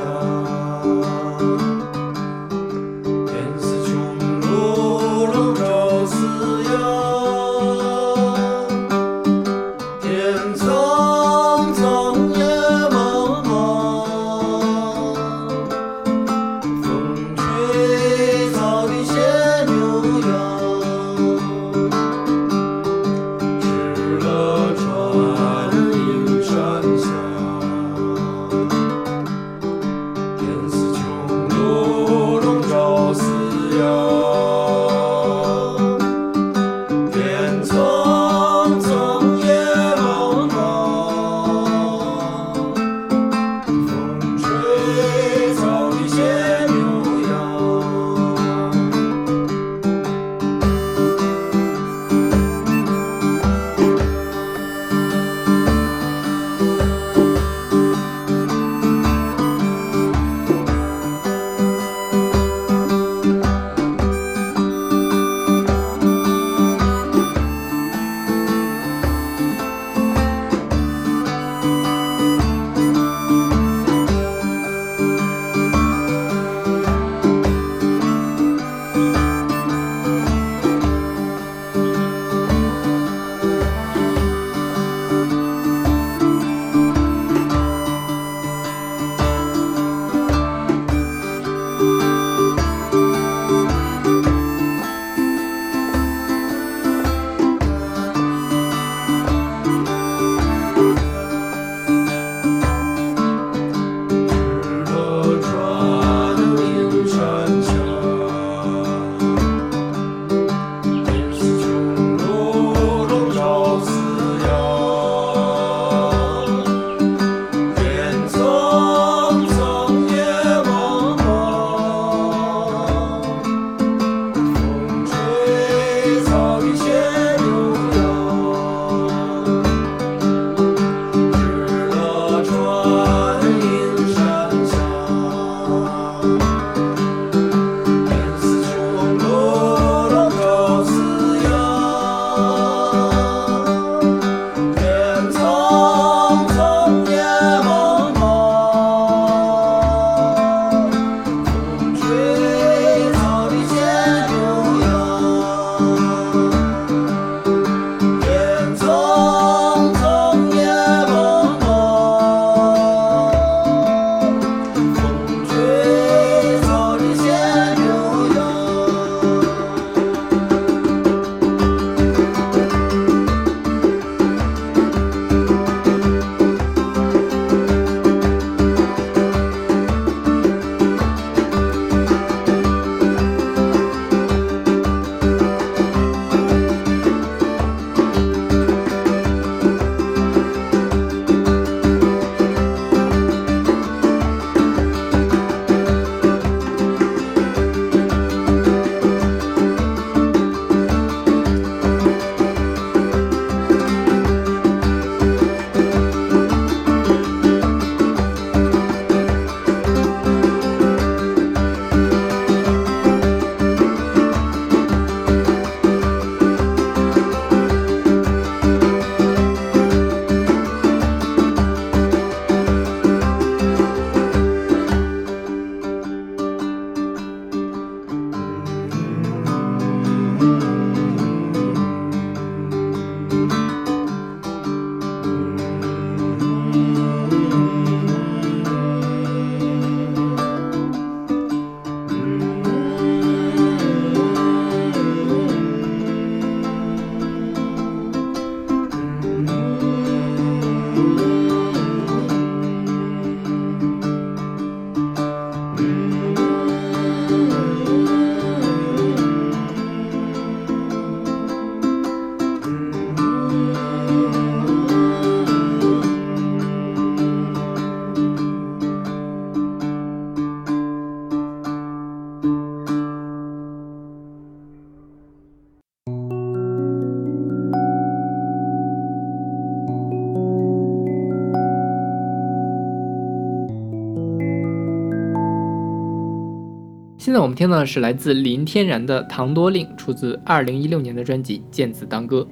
[287.20, 292.48] 现在我们听到的是来自林天然的《唐多令》，出自二零一六年的专辑《见子当歌》。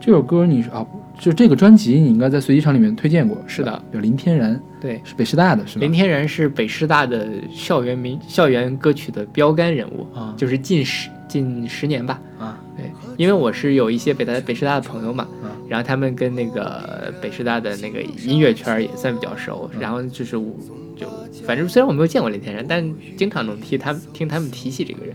[0.00, 0.86] 这首歌你是啊，
[1.20, 3.70] 就这个专辑你应该在随机场里面推荐过，是的。
[3.70, 5.80] 吧，叫林天然，对，是北师大的是吧？
[5.82, 10.34] 林天然是北师大的校园民校园歌曲的标杆人物，啊。
[10.34, 12.18] 就是近十近十年吧。
[12.38, 19.80] 啊，对，因为我是有一些北大北师大的朋友嘛，嗯然后他们跟那个北师大的那个音乐圈也算比较熟，嗯。
[19.80, 20.56] 然后就是我
[20.96, 21.06] 就
[21.44, 25.14] 反正虽然我没有见过林天山，但经常能听他们听他们提起这个人。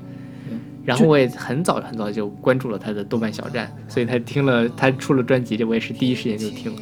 [0.85, 6.81] 然后我也很早很早就关注了他的豆瓣小站，所以他听了他出了专辑，这我也是第一时间就听了。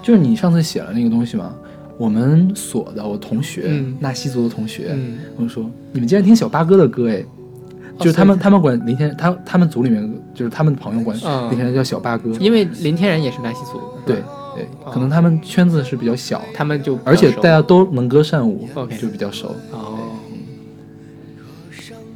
[0.00, 1.52] 就是你上次写了那个东西吗，
[1.98, 3.96] 我们所的我同学，嗯。
[3.98, 7.24] 纳西族的同学，嗯，我说你们竟然听小八哥的歌哎，
[7.98, 14.16] 就是他们他们管林天他他们组里面就是他们朋友管嗯林天然叫小八哥，因为林天然也是纳西族，对
[14.54, 18.68] 对，可能他们圈子是比较小，他们就而且大家都能歌善舞
[19.00, 19.54] 就比较熟。
[19.72, 19.98] 哦，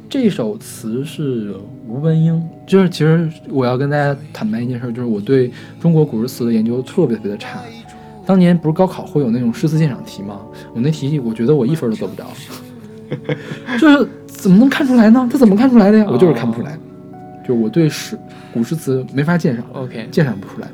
[0.09, 1.55] 这首词是
[1.87, 7.59] 吴文英，就是其实我要跟大家坦白一件事，就是我对中国古诗词的研究特别特别的差。
[8.25, 10.41] 当年不是高考会有那种诗词鉴赏题吗？
[10.73, 12.25] 我那题我觉得我一分都得不着，
[13.79, 15.27] 就是怎么能看出来呢？
[15.31, 16.05] 他怎么看出来的呀？
[16.09, 16.77] 我就是看不出来，
[17.41, 18.17] 就是我对诗
[18.53, 20.67] 古诗词没法鉴赏，OK，鉴赏不出来，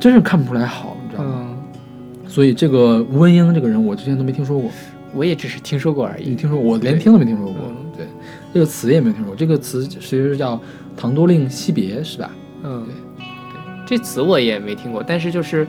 [0.00, 1.30] 真是看不出来好，你知道吗？
[1.34, 4.70] 嗯，所以这个吴文英这个人，我之前都没听说过。
[5.14, 6.30] 我也只是听说过而已。
[6.30, 6.72] 你听说过？
[6.72, 7.54] 我连听都没听说过。
[7.68, 8.04] 嗯对，
[8.52, 9.36] 这个词也没有听说过。
[9.36, 10.56] 这个词其实是叫
[10.96, 12.28] 《唐多令惜别》，是吧？
[12.64, 15.64] 嗯，对对，这词我也没听过，但是就是，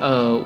[0.00, 0.40] 呃，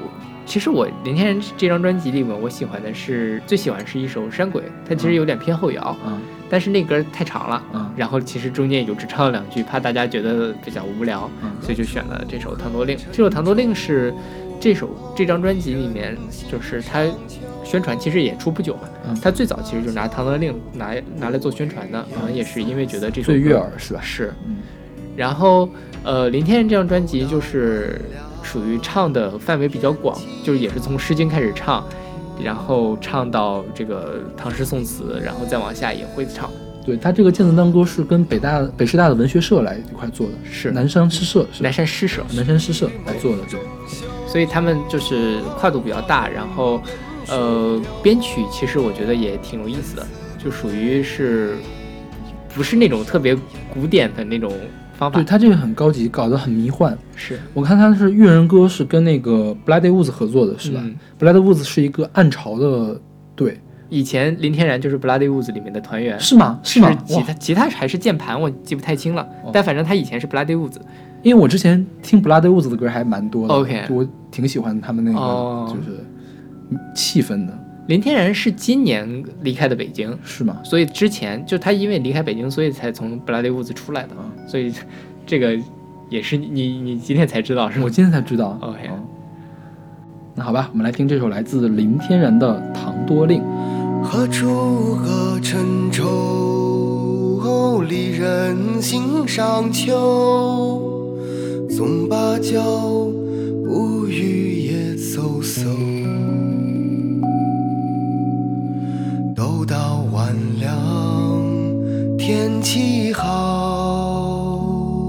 [0.47, 6.21] 其实我林天然这张专辑里面，我喜欢的是最喜欢是一首《山鬼》，它其实有点偏后摇，嗯。
[6.49, 7.91] 但是那歌太长了，嗯。
[7.97, 11.51] 然后其实中间也就只唱了两句，怕大家觉得比较无聊，嗯。
[11.61, 12.97] 所以就选了这首《唐多令》。
[13.11, 14.15] 这首《唐多令》是
[14.61, 16.17] 这首这张专辑里面，
[16.49, 17.05] 就是它
[17.65, 19.19] 宣传其实也出不久嘛，嗯。
[19.21, 24.01] 它最早其实就拿《唐多令》拿拿来做宣传的，可能也是因为觉得这首最悦耳是吧？
[24.01, 24.59] 是，嗯。
[25.17, 25.69] 然后
[26.05, 28.01] 呃，林天然这张专辑就是
[28.47, 31.85] 属于唱的范围比较广，就是也是从《诗经》开始唱，
[32.41, 36.49] 然后唱到这个唐诗宋词，然后再往下也会唱。
[36.85, 43.59] 对他这个《见字当歌》是跟北大北师大的文学社来一块做的，是南山诗社是南山诗社，南山诗社来做的，对。
[44.29, 46.81] 所以他们就是跨度比较大，然后
[47.27, 50.07] 呃，编曲其实我觉得也挺有意思的，
[50.39, 51.57] 就属于是
[52.55, 53.37] 不是那种特别
[53.73, 54.53] 古典的那种
[54.99, 55.25] 方法对？
[55.25, 56.97] 他这个很高级，搞得很迷幻。
[57.15, 63.01] 是我看他是《越人歌》是跟那个 Bloody Woods 合作的，是吧、嗯 b l o o d Woods 是一个暗潮的
[63.35, 66.59] 队，以前林天然就是 Bloody Woods 里面的团员，是吗？
[66.63, 66.89] 是吗？
[66.89, 69.23] 哇吉他吉他还是键盘，我记不太清了。
[69.45, 70.77] 哦但反正他以前是 Bloody Woods。
[71.23, 75.99] 因为我之前听 Bloody Woods 的歌还蛮多的 OK 我挺喜欢他们那个、哦就是
[76.95, 77.59] 气氛的，
[77.89, 80.59] 林天然是今年离开的北京，是吗？
[80.65, 84.15] 所以之前就他因为离开北京，所以才从 Bloody Woods 出来的。
[84.17, 84.73] 啊所以
[85.25, 85.59] 这个
[86.09, 87.91] 也是你你今天才知道是吗我？
[87.91, 88.59] 今天才知道。
[88.61, 88.99] OK 哦
[90.35, 93.41] 那好吧，我们来听这首来自林天然的《唐多令》。
[94.03, 97.83] 何处惹尘愁？
[97.89, 100.83] 离人心上秋。
[101.71, 102.61] 纵芭蕉，
[103.65, 106.66] 不语也飕飕。
[109.37, 110.73] 都到晚凉，
[112.17, 115.07] 天气好。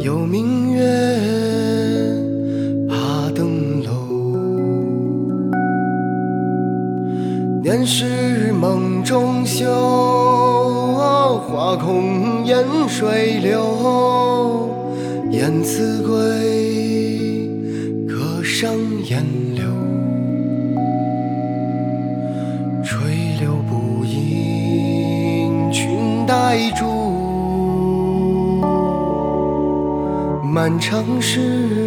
[0.00, 0.82] 有明月，
[2.88, 3.92] 爬登楼。
[7.62, 9.64] 年时梦中休，
[11.46, 14.68] 花空烟水流。
[15.30, 17.48] 燕子归，
[18.08, 18.68] 客上
[19.04, 19.24] 烟
[26.32, 26.86] 带住，
[30.42, 31.81] 漫长时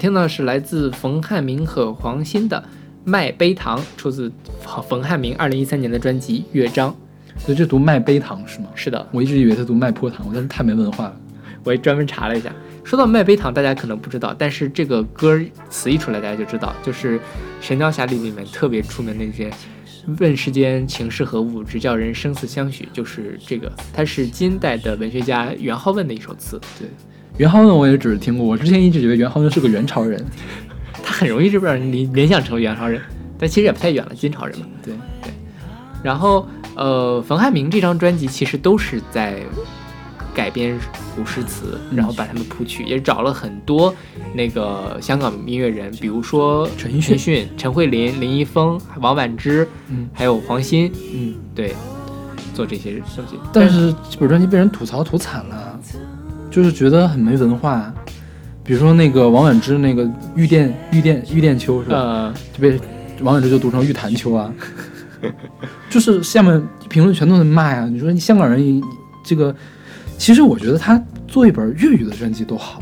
[0.00, 2.56] 听到的是来自冯汉明和黄鑫的
[3.04, 4.32] 《卖杯糖》，出自
[4.88, 6.90] 冯汉明二零一三年的专辑《乐章》。
[7.38, 8.68] 所以这读卖杯糖是吗？
[8.74, 11.16] 是的，我一直以为他读卖坡糖，我真是太没文化了。
[11.64, 12.50] 我也专门查了一下。
[12.82, 15.38] 说到卖杯糖，大家可能不知道，但是这个歌
[15.68, 17.18] 词一出来，大家就知道，就是
[17.60, 19.50] 《神雕侠侣》里面特别出名的那些
[20.18, 26.58] “问世间情是何物，直叫人生死相许”，就是这个，它是金代的文学家元好问的一首词。
[27.38, 30.24] 元好呢我也只是听过，我之前一直以为元好呢是个元朝人。
[31.02, 33.00] 他很容易就让人联联想成为元朝人，
[33.38, 34.66] 但其实也不太远了，金朝人嘛。
[34.82, 35.32] 对对。
[36.02, 39.40] 然后呃，冯汉明这张专辑其实都是在
[40.34, 40.78] 改编
[41.16, 43.94] 古诗词，然后把它们谱曲，也找了很多
[44.34, 51.74] 那个香港音乐人，比如说陈奕迅迅、陈慧琳、林一峰、王婉之，嗯还有黄鑫，嗯，对，
[52.54, 53.36] 做这些东西。
[53.52, 55.80] 但是这本专辑被人吐槽吐惨了，
[56.50, 57.92] 就是觉得很没文化。
[58.62, 61.96] 比如说那个王婉之那个玉殿玉殿玉殿秋是吧？
[61.96, 62.78] 呃，就被
[63.22, 64.52] 王婉之就读成玉潭秋啊，
[65.90, 67.88] 就是下面评论全都在骂呀。
[67.90, 68.82] 你说你香港人
[69.24, 69.54] 这个，
[70.18, 72.80] 其实我觉得他做一本粤语的专辑都好，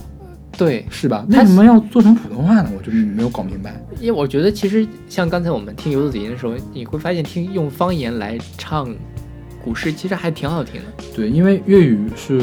[0.59, 1.25] 对，是吧？
[1.31, 2.71] 他为什么要做成普通话呢？
[2.77, 3.81] 我就没有搞明白。
[4.01, 8.95] 因为我觉得其实像刚才我们听游子子吟的时候，你会发现听用方言来唱
[9.69, 11.05] 古诗，其实还挺好听的。
[11.15, 12.41] 对，因为粤语是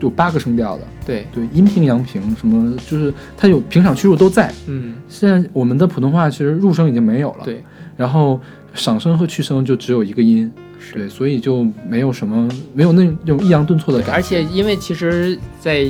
[0.00, 4.52] 有八个声调的，对，对，阴平、阳平什么，就是它有平赏、去入都在。
[4.66, 7.62] 嗯，现在我们的普通话其实入声已经没有了，，对，
[7.96, 8.40] 然后
[8.74, 10.50] 赏声和去声就只有一个音，
[10.92, 14.12] 对，所以就没有什么没有那种抑扬顿挫的感觉。
[14.14, 15.86] 而且因为其实，在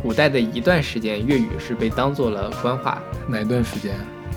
[0.00, 3.92] 古代的一段时间，粤语是被当做了官话，哪一段时间？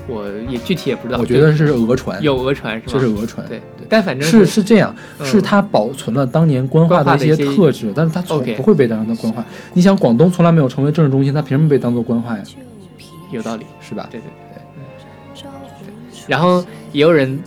[0.08, 1.20] 我也具体也不知道。
[1.20, 2.94] 我觉得是讹传，有讹传是吗？
[2.94, 9.44] 就是讹传，对，但反正是是这样，嗯是它保存了当年官话的一些特质，但是它从不会被当成官话。
[9.74, 12.44] 你想，广东从来没有成为政治中心，它凭什么被当做官话呀？
[13.32, 13.66] 有道理。
[13.82, 14.08] 是吧？
[14.12, 14.62] 对对对对。
[16.28, 17.40] 然后也有人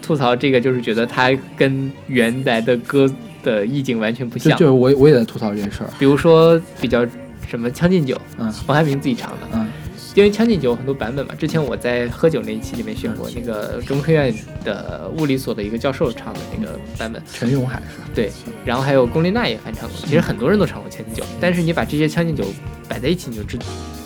[0.00, 3.12] 吐槽这个，就是觉得它跟原来的歌
[3.42, 4.56] 的意境完全不像。
[4.56, 7.04] 就是我我也在吐槽这件事儿，比如说比较
[7.48, 9.66] 什么《将进酒》，嗯黄海平自己唱的，嗯
[10.14, 11.34] 因为《将进酒》有很多版本嘛。
[11.34, 14.32] 之前我在喝酒那一期里面选过那个中科院
[14.64, 18.08] 的物理所的一个教授唱的那个版本，陈永海是吧？
[18.14, 18.30] 对，
[18.64, 19.98] 然后还有龚琳娜也翻唱过。
[20.06, 22.44] 其实很多人都唱过《将进酒》，但是你把这些《将进酒》
[22.88, 23.58] 摆在一起，你就知，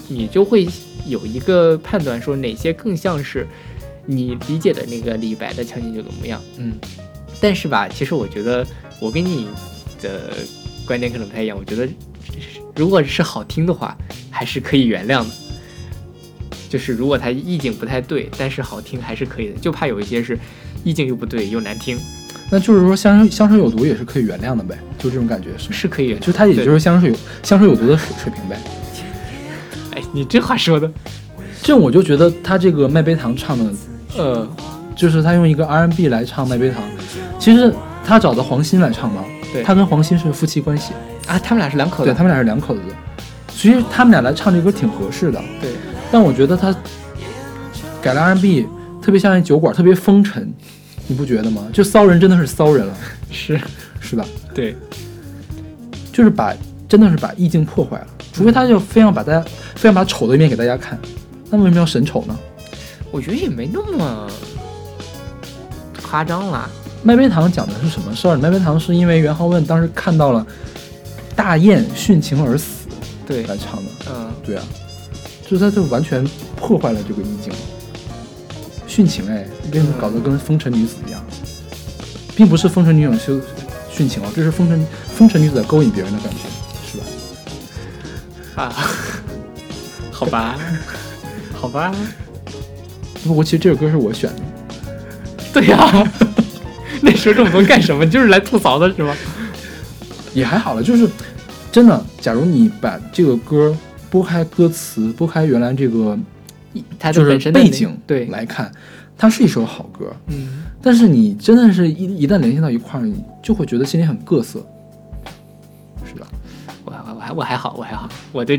[0.09, 0.67] 你就会
[1.07, 3.47] 有一个判断，说哪些更像是
[4.07, 6.41] 你理解的那个李白的《将进酒》的模样。
[6.57, 6.73] 嗯，
[7.39, 8.67] 但是吧，其实我觉得
[8.99, 9.47] 我跟你
[10.01, 10.33] 的
[10.87, 11.59] 观点可能不太一样。
[11.59, 11.87] 我觉得
[12.75, 13.95] 如果是好听的话，
[14.31, 15.31] 还是可以原谅的。
[16.69, 19.55] 就是如果它意境不太对，但是好听还是可以的。
[19.61, 20.39] 就怕有一些是
[20.85, 21.99] 意境又不对又难听，
[22.51, 25.73] 那就是说香水香水有毒也是可以原谅的呗，就这种感觉是？
[25.73, 26.25] 是可以原谅。
[26.25, 28.59] 就他也就是香水有香水有毒的水水平呗。
[29.97, 30.91] 哎，你这话说的，
[31.63, 33.73] 这我就觉得他这个麦杯糖唱的，
[34.17, 34.49] 呃，
[34.95, 36.83] 就是他用一个 R&B 来唱麦杯糖，
[37.39, 37.73] 其实
[38.05, 40.93] 他找的黄鑫来唱嘛，对他跟黄鑫是夫妻关系，
[41.27, 42.81] 啊，他们俩是两口子，对他们俩是两口子，
[43.49, 45.71] 其实他们俩来唱这歌挺合适的，对
[46.11, 46.75] 但我觉得他
[48.01, 48.67] 改了 R&B，
[49.03, 50.53] 特别像一酒馆，特别风尘，
[51.07, 51.69] 你不觉得吗？
[51.73, 52.97] 就骚人真的是骚人了，
[53.31, 53.61] 是，
[54.01, 54.25] 是吧？
[54.55, 54.75] 对，
[56.13, 56.55] 就是把
[56.89, 59.45] 真的是把意境破坏了，除非他就非要把大家
[59.75, 60.99] 非要把丑的一面给大家看，
[61.51, 62.37] 那为什么要审丑呢？
[63.11, 64.31] 我觉得也没那么
[66.03, 66.69] 夸张啦。
[67.03, 68.37] 麦杯糖讲的是什么事儿？
[68.37, 70.47] 麦杯糖是因为袁浩问当时看到了
[71.37, 72.89] 大雁殉情而死
[73.27, 74.63] 对，来唱的，嗯，对啊，
[75.49, 76.23] 就是他就完全
[76.57, 77.53] 破坏了这个意境，
[78.87, 81.25] 殉情哎，跟搞得跟风尘女子一样，
[82.37, 83.41] 并不是风尘女子修
[83.91, 84.87] 殉情哦，这是风尘
[85.17, 86.39] 风尘女子在勾引别人的感觉，
[86.93, 87.05] 是吧？
[88.63, 88.73] 啊，
[90.11, 90.59] 好吧，
[91.55, 91.95] 好吧，
[93.25, 94.43] 不过其实这首歌是我选的，
[95.53, 96.13] 对呀、
[97.01, 98.07] 那时候这么多干什么？
[98.07, 99.17] 就是来吐槽的是吗？
[100.35, 101.09] 也还好了，就是
[101.73, 103.75] 真的，假如你把这个歌
[104.11, 106.19] 拨开歌词，拨开原来这个
[106.99, 108.71] 它的就是本身的背景对，来看，
[109.17, 114.65] 它是一首好歌，嗯，但是你真的是一一旦联系到一块儿，你就会觉得心里很各色，
[116.05, 116.27] 是吧？
[116.85, 118.59] 我还我还我还好，我还好，我对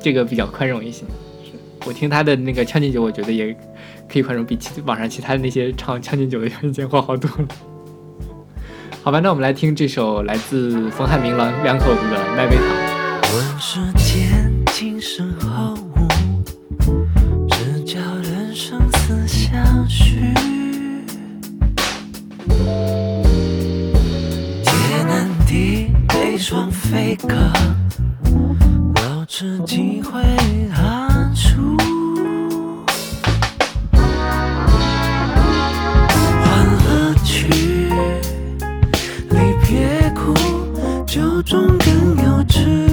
[0.00, 1.04] 这个比较宽容一些。
[1.44, 1.52] 是
[1.86, 3.56] 我听他的那个《将进酒》，我觉得也
[4.08, 7.48] 可以宽容，比其网上其他的那些唱《将进酒》的人间话好多了。
[9.02, 12.66] 好吧，那我们来听这首来自冯汉明两两口子的《麦杯糖》。
[13.32, 14.39] 问世间
[14.80, 16.08] 今生何物？
[17.50, 20.32] 只教人生死相许。
[24.64, 27.28] 天南地北双飞客，
[28.94, 30.18] 老翅几回
[30.72, 31.76] 寒暑。
[36.42, 37.46] 欢乐曲，
[39.28, 40.32] 离别苦，
[41.06, 42.88] 酒中更有痴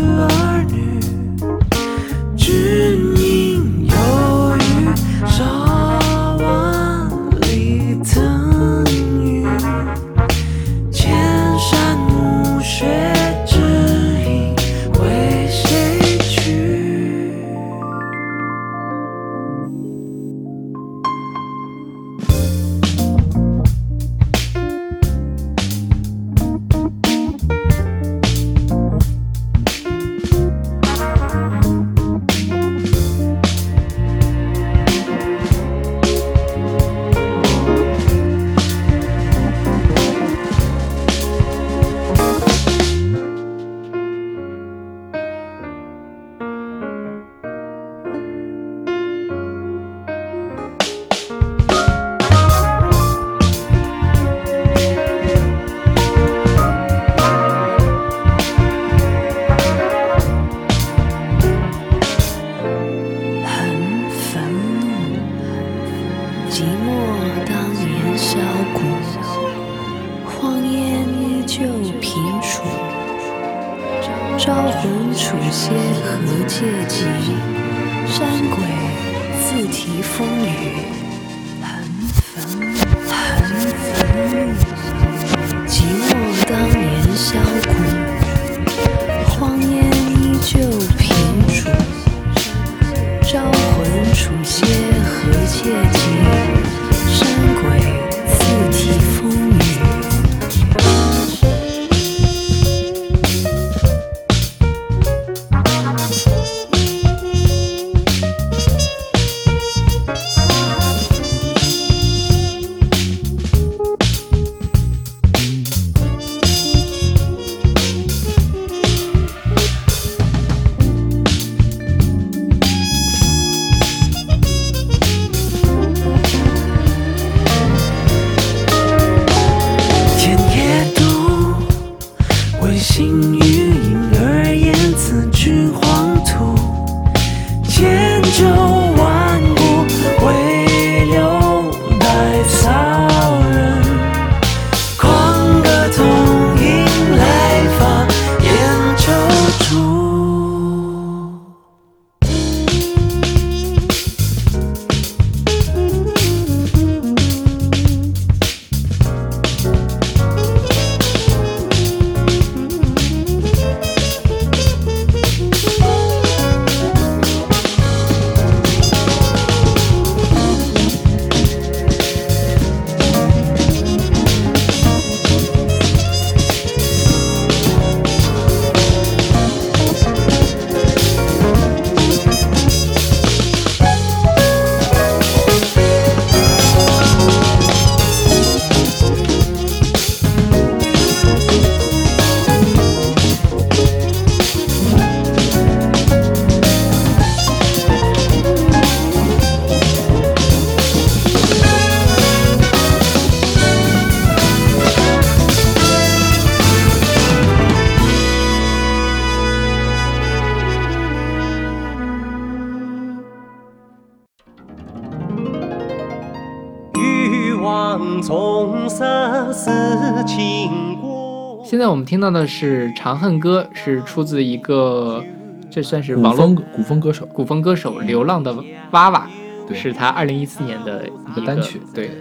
[221.98, 225.24] 们听到的是《长恨歌》，是出自一个，
[225.70, 228.56] 这算是网络古风古风歌手，古风歌手流浪的
[228.92, 229.28] 娃娃，
[229.68, 232.12] 对是他二零一四年的一个单曲对，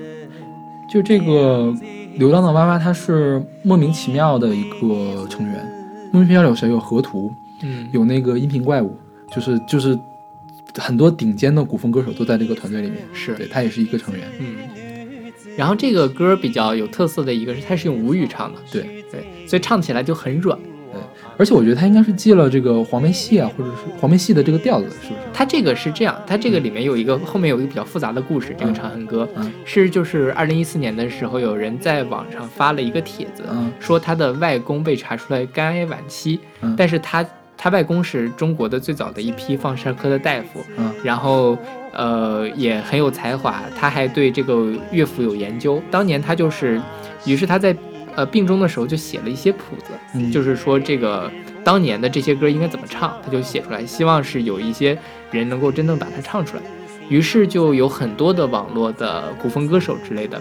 [0.91, 1.73] 就这个
[2.15, 5.73] 流浪的娃娃，他是莫名其妙的一个成员。
[6.11, 6.71] 莫名其妙有谁？
[6.71, 8.97] 有河图，嗯，有那个音频怪物，
[9.31, 9.99] 就是就是
[10.79, 13.03] 很多顶尖的古风歌手都在这个团队里面。
[13.13, 14.27] 是对他也是一个成员。
[14.41, 14.57] 嗯。
[15.57, 20.59] 然后这个歌比较有特色的一个是，它是用吴语唱的，对对，所以唱起来就很软。
[21.39, 25.21] 而且我觉得他应该是记了这个黄梅戏啊，或者是黄梅戏的这个调子，是不是？
[25.35, 28.57] 他这个是这样，他这个里面有一个后面有一个比较复杂的故事。
[28.59, 37.23] 这个《长恨歌》嗯是就是二零一四年的时候，有人在网上发了一个帖子，嗯说他的外公被查出来肝癌晚期，嗯但是他
[37.55, 41.59] 他外公是中国的最早的一批放射科的大夫，嗯然后
[41.97, 45.83] 呃也很有才华，他还对这个乐府有研究。
[45.91, 46.81] 当年他就是，
[47.25, 47.75] 于是他在
[48.15, 51.31] 呃病中的时候就写了一些谱子，嗯就是说这个
[51.65, 54.97] 当年的这些歌应该怎么唱，他就写出来，希望是有一些
[55.31, 56.63] 人能够真正把它唱出来。
[57.09, 60.41] 于是就有很多的网络的古风歌手之类的，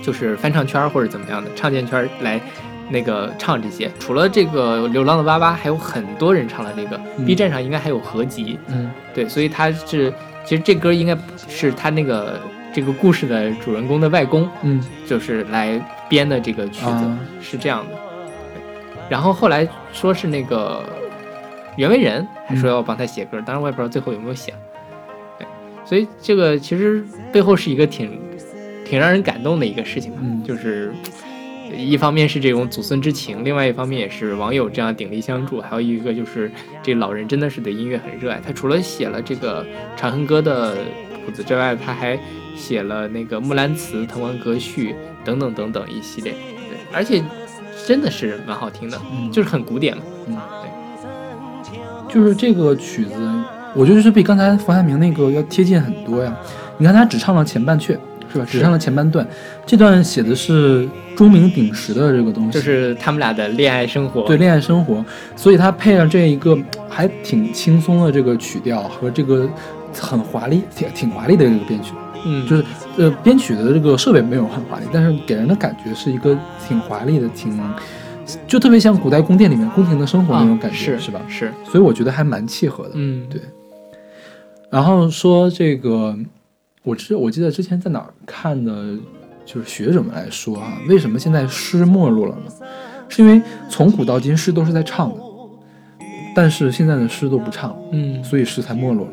[0.00, 2.40] 就是翻唱圈儿或者怎么样的唱见圈儿来
[2.88, 3.90] 那个唱这些。
[3.98, 8.58] 除了这个《流浪的娃娃》，还有很多人唱了这个、嗯 B 站上应该还有合集。
[8.68, 10.12] 嗯对，所以他是
[10.44, 11.16] 其实这歌应该
[11.48, 12.40] 是他那个
[12.72, 17.98] 这个故事的主人公的外公，嗯就是来编的这个曲子，啊是这样的。
[19.08, 20.84] 然后后来说是那个
[21.76, 24.52] 袁惟仁还说要帮他写歌，当然我也不知道最后有没有写。
[25.38, 25.46] 对，
[25.84, 28.20] 所以这个其实背后是一个挺
[28.84, 30.92] 挺让人感动的一个事情吧，嗯就是。
[31.76, 36.50] 一方面是这种祖孙之情，另外一方面也是网友这样鼎力相助，还有一个就是
[36.82, 38.40] 这老人真的是对音乐很热爱。
[38.44, 39.64] 他除了写了这个
[39.96, 40.76] 《长恨歌》的
[41.24, 42.18] 谱子之外，他还
[42.56, 44.92] 写了那个《木兰辞》《滕王阁序》
[45.24, 47.22] 等等等等一系列，对，而且
[47.86, 50.02] 真的是蛮好听的，嗯就是很古典嘛。
[50.26, 53.14] 嗯，对就是这个曲子，
[53.74, 56.36] 我觉得是比刚才冯海明那个要贴近很多呀。
[56.78, 57.96] 你看他只唱了前半阙，
[58.32, 58.46] 是吧？
[58.48, 59.26] 只唱了前半段，
[59.66, 64.22] 这段写的是钟鸣鼎食的这个东西，就是他们俩的恋爱生活。
[64.22, 65.04] 对恋爱生活，
[65.36, 66.56] 所以他配上这一个
[66.88, 69.48] 还挺轻松的这个曲调和这个
[69.92, 71.92] 很华丽、挺挺华丽的这个编曲，
[72.24, 72.64] 嗯，就是
[72.96, 77.58] 呃编曲的这个设备没有很华丽，但是给人的感觉是一个挺华丽的，挺
[78.46, 81.20] 就特别像古代宫殿里面宫廷的生活那种感觉，是吧？
[81.28, 82.90] 是，所以我觉得还蛮契合的。
[82.94, 83.40] 嗯，对。
[84.70, 86.16] 然后说这个，
[86.82, 88.96] 我之我记得之前在哪儿看的，
[89.44, 92.52] 就是学者们来说啊，为什么现在诗没落了呢？
[93.08, 95.20] 是因为从古到今诗都是在唱的，
[96.34, 99.12] 但是现在的诗都不唱，嗯，所以诗才没落了。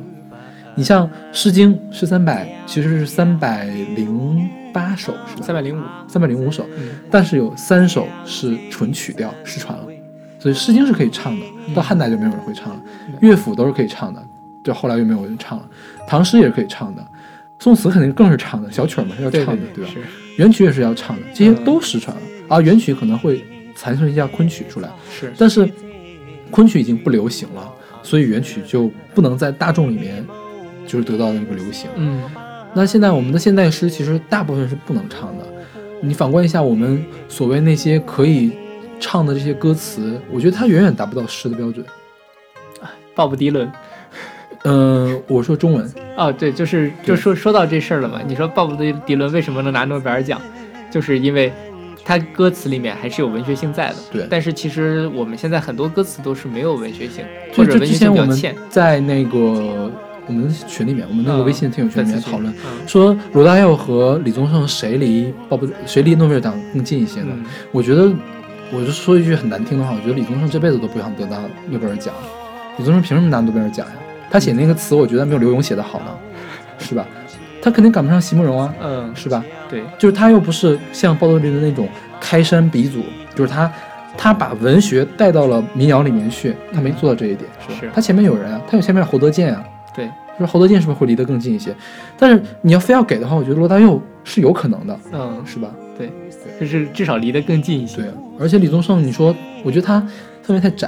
[0.75, 5.41] 你像《诗经》诗三百，其实是三百零八首，是吧？
[5.43, 9.85] 三百零五，三百零五首，嗯但是有三首是纯曲调失传了，
[10.39, 11.45] 所以《诗经》是可以唱的，
[11.75, 12.81] 到汉代就没有人会唱了，
[13.19, 14.23] 乐府都是可以唱的，
[14.63, 15.69] 就后来就没有人唱了，
[16.07, 17.05] 唐诗也是可以唱的，
[17.59, 19.91] 宋词肯定更是唱的，小曲儿嘛是要唱的，对吧？
[19.93, 19.99] 是
[20.37, 22.61] 元曲也是要唱的，这些都失传了、啊。
[22.61, 23.43] 元曲可能会
[23.75, 25.69] 残存一下昆曲出来，是，但是
[26.49, 27.69] 昆曲已经不流行了，
[28.01, 30.25] 所以元曲就不能在大众里面
[30.87, 31.89] 就是得到那个流行。
[31.95, 32.23] 嗯
[32.73, 35.45] 那现在我们的现代诗其实大部分是不能唱的。
[36.01, 38.51] 你反观一下我们所谓那些可以
[38.99, 41.83] 唱的这些歌词，我觉得它远远达不到诗的标准。
[43.15, 43.69] 鲍勃迪伦。
[44.65, 48.19] 嗯、我说中文，哦，对，就是就说说到这事儿了嘛。
[48.27, 50.41] 你说鲍勃迪迪伦为什么能拿诺贝尔奖，
[50.91, 51.51] 就是因为
[52.03, 53.95] 他歌词里面还是有文学性在的。
[54.11, 57.23] 对但是其实我们现在很多歌词都是没有文学性，
[57.55, 58.55] 或者文学性比较欠。
[58.69, 59.89] 在那个
[60.27, 67.29] 我们群里面，我们那个嗯微信听友群里面讨论，嗯说罗大佑和李宗盛谁离鲍勃谁离诺贝尔奖更近一些呢？
[67.33, 68.11] 嗯我觉得，
[68.73, 71.37] 我就说一句很难听的话，我觉得李宗盛这辈子都不想得到
[71.69, 72.13] 诺贝尔奖。
[72.77, 73.93] 李宗盛凭什么拿诺贝尔奖呀？
[74.29, 76.05] 他写那个词，我觉得没有刘勇写的好呢，
[76.77, 77.05] 是吧？
[77.61, 79.43] 他肯定赶不上席慕容啊，嗯，是吧？
[79.69, 83.01] 对，就是他又不是像鲍德林的那种开山鼻祖，
[83.35, 83.71] 就是他，
[84.17, 87.77] 他把文学带到了民谣里面去，他没做到这一点，是吧？
[87.81, 89.63] 是他前面有人啊，他有前面侯德健啊，
[89.93, 90.05] 对，
[90.39, 91.75] 就是侯德健是不是会离得更近一些？
[92.17, 95.69] 但是你要非要给的话，我觉得罗大佑是有可能的，嗯，是吧？
[95.97, 96.09] 对，
[96.57, 97.97] 就是至少离得更近一些。
[97.97, 98.05] 对，
[98.39, 99.99] 而且李宗盛，你说，我觉得他
[100.41, 100.87] 特别太窄，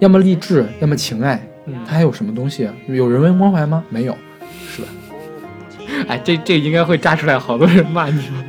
[0.00, 2.74] 要么励志，要么情爱，嗯，他还有什么东西啊？
[2.88, 3.82] 有人文关怀吗？
[3.88, 4.16] 没有，
[4.68, 4.88] 是吧？
[6.08, 8.44] 哎，这这应该会扎出来好多人骂你吧？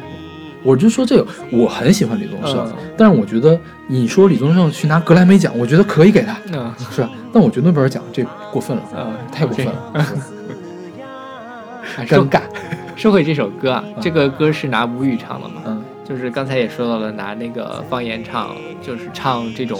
[0.63, 7.09] 我就说这个，我很喜欢李宗盛，嗯但是我觉得你说李宗盛去拿格莱美奖，我觉得可以给他，嗯是吧？
[7.31, 10.21] 但我觉得诺贝尔奖这过分了，嗯，太过分了，是吧
[11.97, 12.41] 哎说尴尬。
[12.95, 15.61] 说回这首歌啊，这个歌是拿吴语唱的嘛？
[15.65, 19.79] 嗯就是刚才也说到了，拿那个方言唱，就是唱这种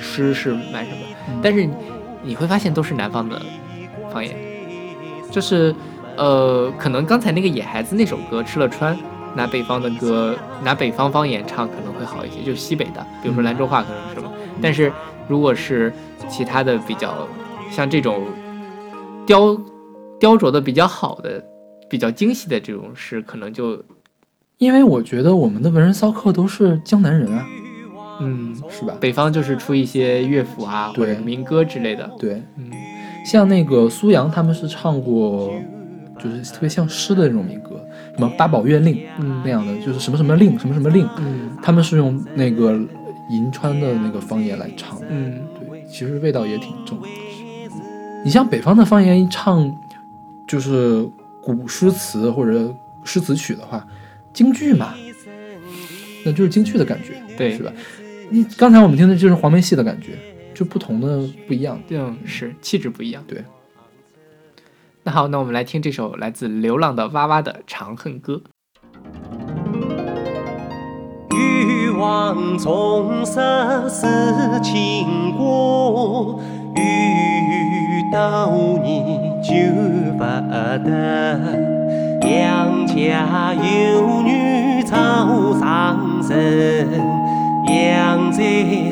[0.00, 0.98] 诗是蛮什么，
[1.28, 1.68] 嗯但是
[2.22, 3.40] 你会发现都是南方的
[4.12, 4.36] 方言，
[5.30, 5.74] 就是
[6.16, 8.96] 呃，可能刚才那个野孩子那首歌吃了穿，
[9.34, 14.92] 拿北方的歌，拿北方方言唱可能会好一些，就是西北的，比如说兰州话可能是什么，但是
[15.26, 15.92] 如果是
[16.28, 17.26] 其他的比较
[17.70, 18.24] 像这种
[19.26, 19.58] 雕
[20.20, 21.42] 雕琢的比较好的、
[21.88, 23.82] 比较精细的这种诗，可能就
[24.58, 27.46] 因为我觉得我们的文人骚客都是江南人啊，
[28.22, 28.96] 嗯，是吧？
[29.00, 32.10] 北方就是出一些乐府啊，或对者民歌之类的。
[32.18, 32.70] 对，嗯
[33.24, 35.52] 像那个苏阳他们是唱过，
[36.18, 37.80] 就是特别像诗的那种民歌，
[38.16, 42.72] 什么八宝月令嗯那样的，就是什么什么令，什么什么令，嗯他们是用那个
[43.30, 45.06] 银川的那个方言来唱的。
[45.08, 46.98] 嗯，对，其实味道也挺重。
[48.24, 49.72] 你像北方的方言一唱，
[50.46, 51.08] 就是
[51.40, 53.86] 古诗词或者诗词曲的话，
[54.32, 54.94] 京剧嘛，
[56.24, 57.72] 那就是京剧的感觉，对是吧？
[58.32, 60.12] 你刚才我们听的就是黄梅戏的感觉，
[60.54, 61.78] 就不同的不一样。
[61.90, 63.22] 嗯，是气质不一样。
[63.28, 63.44] 对，
[65.02, 68.40] 那好，那我们来听这首来自流浪的娃娃的《长恨歌》。
[71.36, 73.34] 欲望重拾
[73.90, 74.06] 是
[74.62, 76.40] 情过，
[76.76, 78.50] 遇到
[78.82, 79.52] 你就
[80.16, 80.24] 不
[80.88, 81.70] 得。
[82.22, 84.96] 娘家有女早
[85.60, 86.88] 上身，
[87.74, 88.42] 养在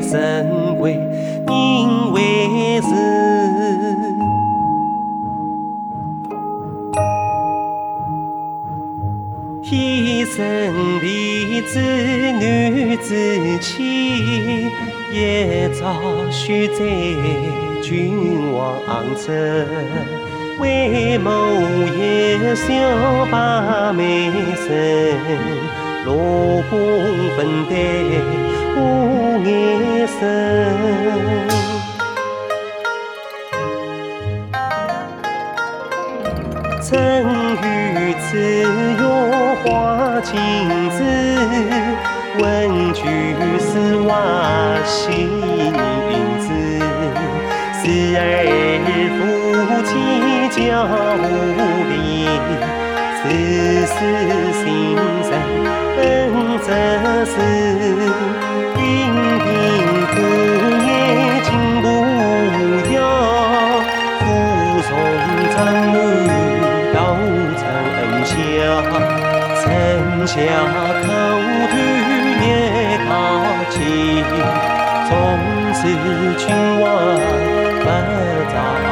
[0.03, 0.99] 深闺
[1.49, 2.89] 因为是。
[9.62, 10.41] 天生
[11.01, 11.78] 丽质
[12.33, 14.66] 难自弃，
[15.12, 15.95] 一朝
[16.31, 16.81] 选在
[17.83, 19.33] 君王侧。
[20.61, 21.31] 为谋
[21.97, 22.66] 一笑
[23.31, 24.68] 把眉生，
[26.05, 26.78] 罗公
[27.37, 27.72] 分担
[28.81, 30.18] 无眼神。
[36.83, 36.91] 春
[37.62, 37.64] 雨
[38.31, 38.33] 只
[39.01, 39.05] 有
[39.62, 40.28] 花镜
[40.91, 40.99] 子，
[42.39, 42.43] 问
[42.95, 43.01] 句
[43.61, 43.70] 是
[44.09, 44.09] 话
[44.85, 44.99] 心
[46.41, 46.49] 子。
[47.83, 47.85] 时
[48.16, 48.18] 而
[49.16, 49.20] 夫
[49.89, 49.91] 妻
[50.57, 50.59] 交
[51.20, 51.24] 无
[51.91, 51.95] 离，
[53.16, 53.20] 此
[53.87, 53.95] 时
[54.53, 54.62] 心
[55.22, 55.28] 神
[55.97, 55.99] 本
[56.61, 56.68] 则
[57.26, 58.39] 是。
[70.27, 71.07] 下口
[71.71, 71.75] 吐
[72.41, 72.45] 孽
[73.09, 73.11] 大
[73.71, 73.77] 气，
[75.09, 75.11] 从
[75.75, 75.79] 此
[76.39, 76.45] 君
[76.81, 76.85] 王
[77.81, 77.87] 不
[78.53, 78.89] 在。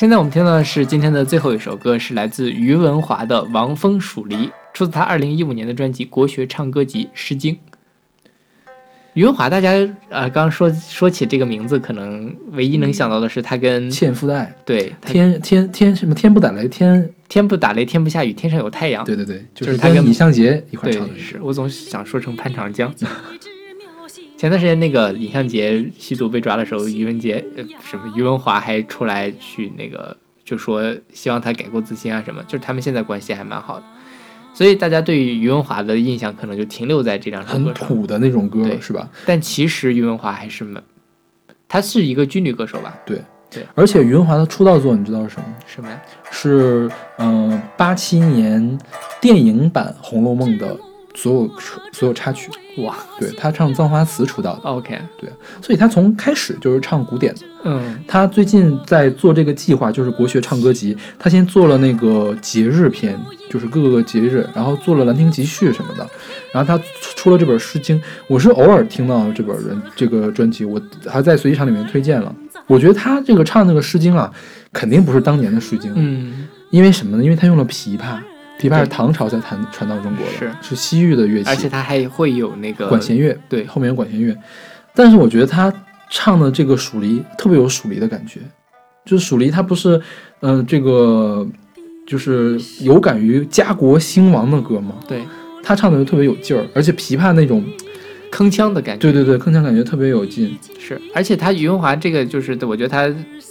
[0.00, 4.34] 现在我们听到的是今天的最后一首歌，是来自于文华的《王风蜀离》，
[4.72, 7.54] 出自他二零一五年的专辑《国学唱歌集·诗经》。
[9.12, 9.72] 于文华，大家
[10.08, 19.04] 呃，刚刚说说起这个名字，可能唯一能想到的是他跟纤夫的爱，对天天天什么天不打雷天，天不打雷，天不下雨，天上有太阳。
[19.04, 21.18] 对对对，就就是他跟跟李相杰一块唱的，。
[21.18, 22.90] 是我总想说成潘长江。
[24.40, 30.16] 前段时间那个李相杰吸毒被抓的时候，于文杰呃什么于文华还出来去那个
[30.46, 30.82] 就说
[31.12, 33.84] 希望他改过自新啊什么，就是他们现在关系还蛮好的，
[34.54, 37.74] 所以大家对于于文华的印象可能就停留在这两首很。
[37.74, 39.06] 土的那种歌对是吧？
[39.26, 40.82] 但其实于文华还是蛮，
[41.68, 42.96] 他是一个军旅歌手吧？
[43.04, 43.20] 对
[43.50, 45.54] 对而且于文华的出道作你知道是什么吗？
[45.66, 46.00] 什么呀？
[46.30, 48.78] 是嗯八七年
[49.20, 50.74] 电影版《红楼梦》的
[51.20, 51.50] 所有
[51.92, 52.50] 所有插曲。
[52.78, 55.28] 哇对他唱《葬花词》出道的，，OK，对
[55.60, 57.40] 所以他从开始就是唱古典的。
[57.64, 60.96] 嗯他最近在做这个计划，就是国学唱歌集。
[61.18, 63.18] 他先做了那个节日篇，
[63.50, 66.08] 就是各个节日，然后做了《兰亭集序》什么的。
[66.52, 66.82] 然后他
[67.16, 72.34] 出了这本《诗经》，我是偶尔听到这本人这个专辑，我还在随机场里面推荐了。
[72.66, 74.32] 我觉得他这个唱那个《诗经》啊，
[74.72, 77.22] 肯定不是当年的《诗经》，嗯，因为什么呢？
[77.22, 78.16] 因为他用了琵琶，
[78.60, 84.36] 琵琶是唐朝才传传到中国的，是是西域的乐器，而且他还会有那个管弦乐，对后面有管弦乐。
[84.94, 85.72] 但是我觉得他
[86.10, 88.40] 唱的这个蜀离特别有蜀离的感觉，
[89.04, 90.00] 就是蜀离他不是，
[90.40, 91.46] 嗯、这个
[92.06, 94.96] 就是有感于家国兴亡的歌吗？
[95.08, 95.22] 对
[95.62, 97.64] 他唱的就特别有劲儿，而且琵琶那种，
[98.32, 99.00] 铿锵的感觉。
[99.00, 100.58] 对对对，铿锵感觉特别有劲。
[100.78, 103.08] 是，而且他余文华这个就是，我觉得他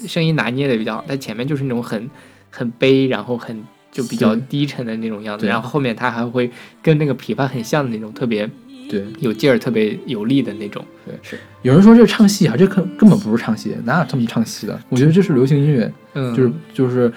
[0.08, 2.10] 声音拿捏的比较好，他前面就是那种很
[2.50, 6.50] 很悲，然后很就比较低沉的那种样子，然后后面他还会
[6.82, 8.50] 跟那个琵琶很像的那种特别
[8.90, 10.84] 对，有劲儿、特别有力的那种。
[11.06, 14.80] 对是，有人说这是唱戏啊，这根根本不是唱戏，哪有这么唱戏的？
[14.90, 17.12] 我觉得这是流行音乐，嗯，就是就是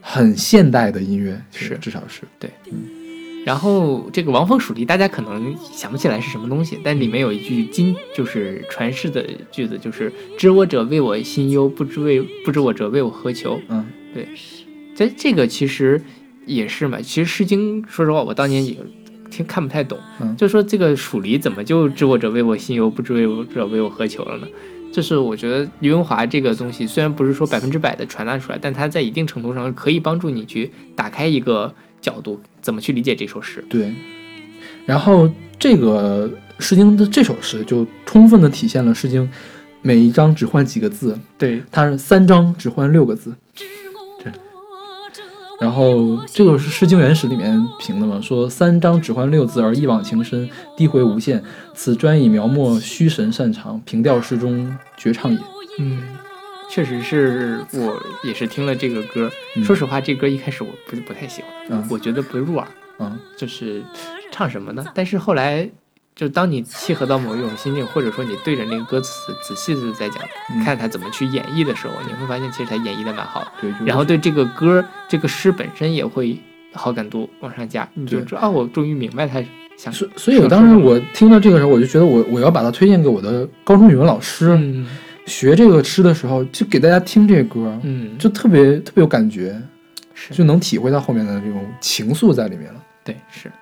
[0.00, 2.50] 很现代的音乐，是至少是对。
[2.70, 2.78] 嗯。
[3.44, 13.58] 然后这个王峰蜀地，大家可能想不起来是什么东西，但里面有一句经，就是传世的句子，就是“知我者为我心忧，不知为不知我者为我何求”。
[13.68, 13.86] 嗯，
[14.98, 16.02] 这这个其实
[16.44, 17.00] 也是嘛。
[17.00, 18.76] 其实《诗经》，说实话，我当年也
[19.30, 24.48] 听看不太懂，嗯就说这个蜀离怎么就知我者为我心忧，不知为我者为我何求了呢？
[24.92, 33.64] 就是我觉得余文华这个东西，虽然不是说百分之百的传达出来，但它在一定程度上可以帮助你去打开一个角度，怎么去理解这首诗。
[33.70, 33.94] 对，
[34.84, 35.30] 然后
[35.60, 36.28] 这个
[36.58, 39.22] 《诗经》的这首诗就充分的体现了《诗经》
[39.80, 43.32] 每一章只换几个字，对，它是三章只换六个字。
[45.60, 51.42] 然后这个是《诗经原始》里面评的嘛，说三章只换六字而一往情深，低回无限，
[51.74, 55.38] 此专以描摹虚神擅长，平调诗中绝唱也。
[55.80, 56.02] 嗯，
[56.70, 62.66] 确实是我也是听了这个歌，嗯说实话，这歌一开始我不是不太喜欢，嗯我觉得不入耳。
[63.00, 63.82] 嗯就是
[64.32, 64.84] 唱什么呢？
[64.94, 65.68] 但是后来，
[66.18, 70.18] 就当你契合到某一种心境，或者说你对着那个歌词仔细的在讲，
[70.50, 73.52] 嗯看他怎么去演绎的时候，你会发现其实他演绎的蛮好的。
[73.60, 76.36] 对，就是然后对这个歌、这个诗本身也会
[76.72, 79.40] 好感度往上加，你就对知道啊，我终于明白他
[79.76, 84.50] 想所所以，我当时我听到这个时候，我就觉得我我要把它推荐给我的高中语文老师。
[84.60, 84.86] 嗯
[85.28, 89.54] 学这个诗的时候，就给大家听这歌，嗯，就特别特别有感觉，
[90.14, 93.52] 是就能体会到后面的这种情愫在里面了对是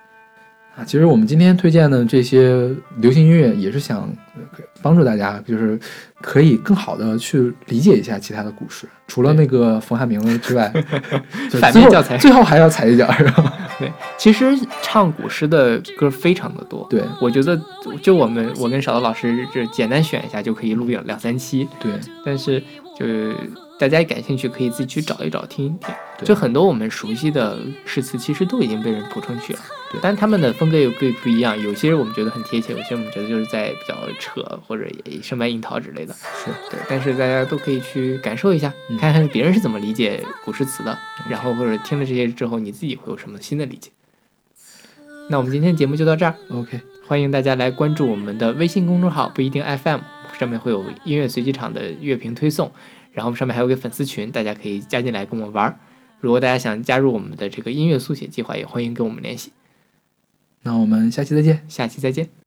[0.77, 0.85] 啊。
[0.85, 4.01] 其实我们今天推荐的这些流行音乐，也是想
[4.35, 4.41] 呃
[4.81, 5.79] 帮助大家，就是
[6.21, 10.71] 可以更好的去理解一下其他的故事，除了那个冯汉明的之外，
[11.59, 13.53] 反面教材最后还要踩一脚，是吧？
[13.79, 13.91] 对。
[14.17, 17.59] 其实唱古诗的歌非常的多，对我觉得
[18.01, 21.91] 就我们我跟少刀老师这简单选一下就可以录两两三期，对
[22.25, 22.61] 但是
[22.97, 23.05] 就
[23.79, 25.77] 大家感兴趣可以自己去找一找听一听。
[26.17, 29.59] 对就很多我们熟悉的诗词，其实都已经被人谱成曲了。
[29.91, 36.13] 对但他们的风格又不不一样，有些我们觉得很贴切，有些我们觉得就是在比较扯或者也生搬硬套之类的。
[36.13, 40.97] 是对，但是大家都可以去感受一下，嗯看看别人是怎么理解古诗词的，
[41.29, 43.91] 然后或者听了这些之后，你自己会有什么新的理解。
[45.29, 49.99] 那我们今天节目就到这儿，OK，欢迎大家来关注我们的微信公众号“不一定 FM”，
[50.39, 52.71] 上面会有音乐随机场的乐评推送，
[53.11, 55.77] 然后上面还有个粉丝群，大家可以加进来跟我们玩儿。
[56.21, 59.51] 如果大家想加入我们的这个音乐速写计划，也欢迎跟我们联系。
[60.67, 61.63] 那我们下期再见。
[61.69, 62.46] 下期再见。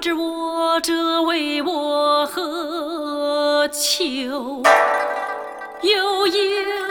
[0.00, 4.62] 知我者谓我何求？
[5.82, 6.89] 悠悠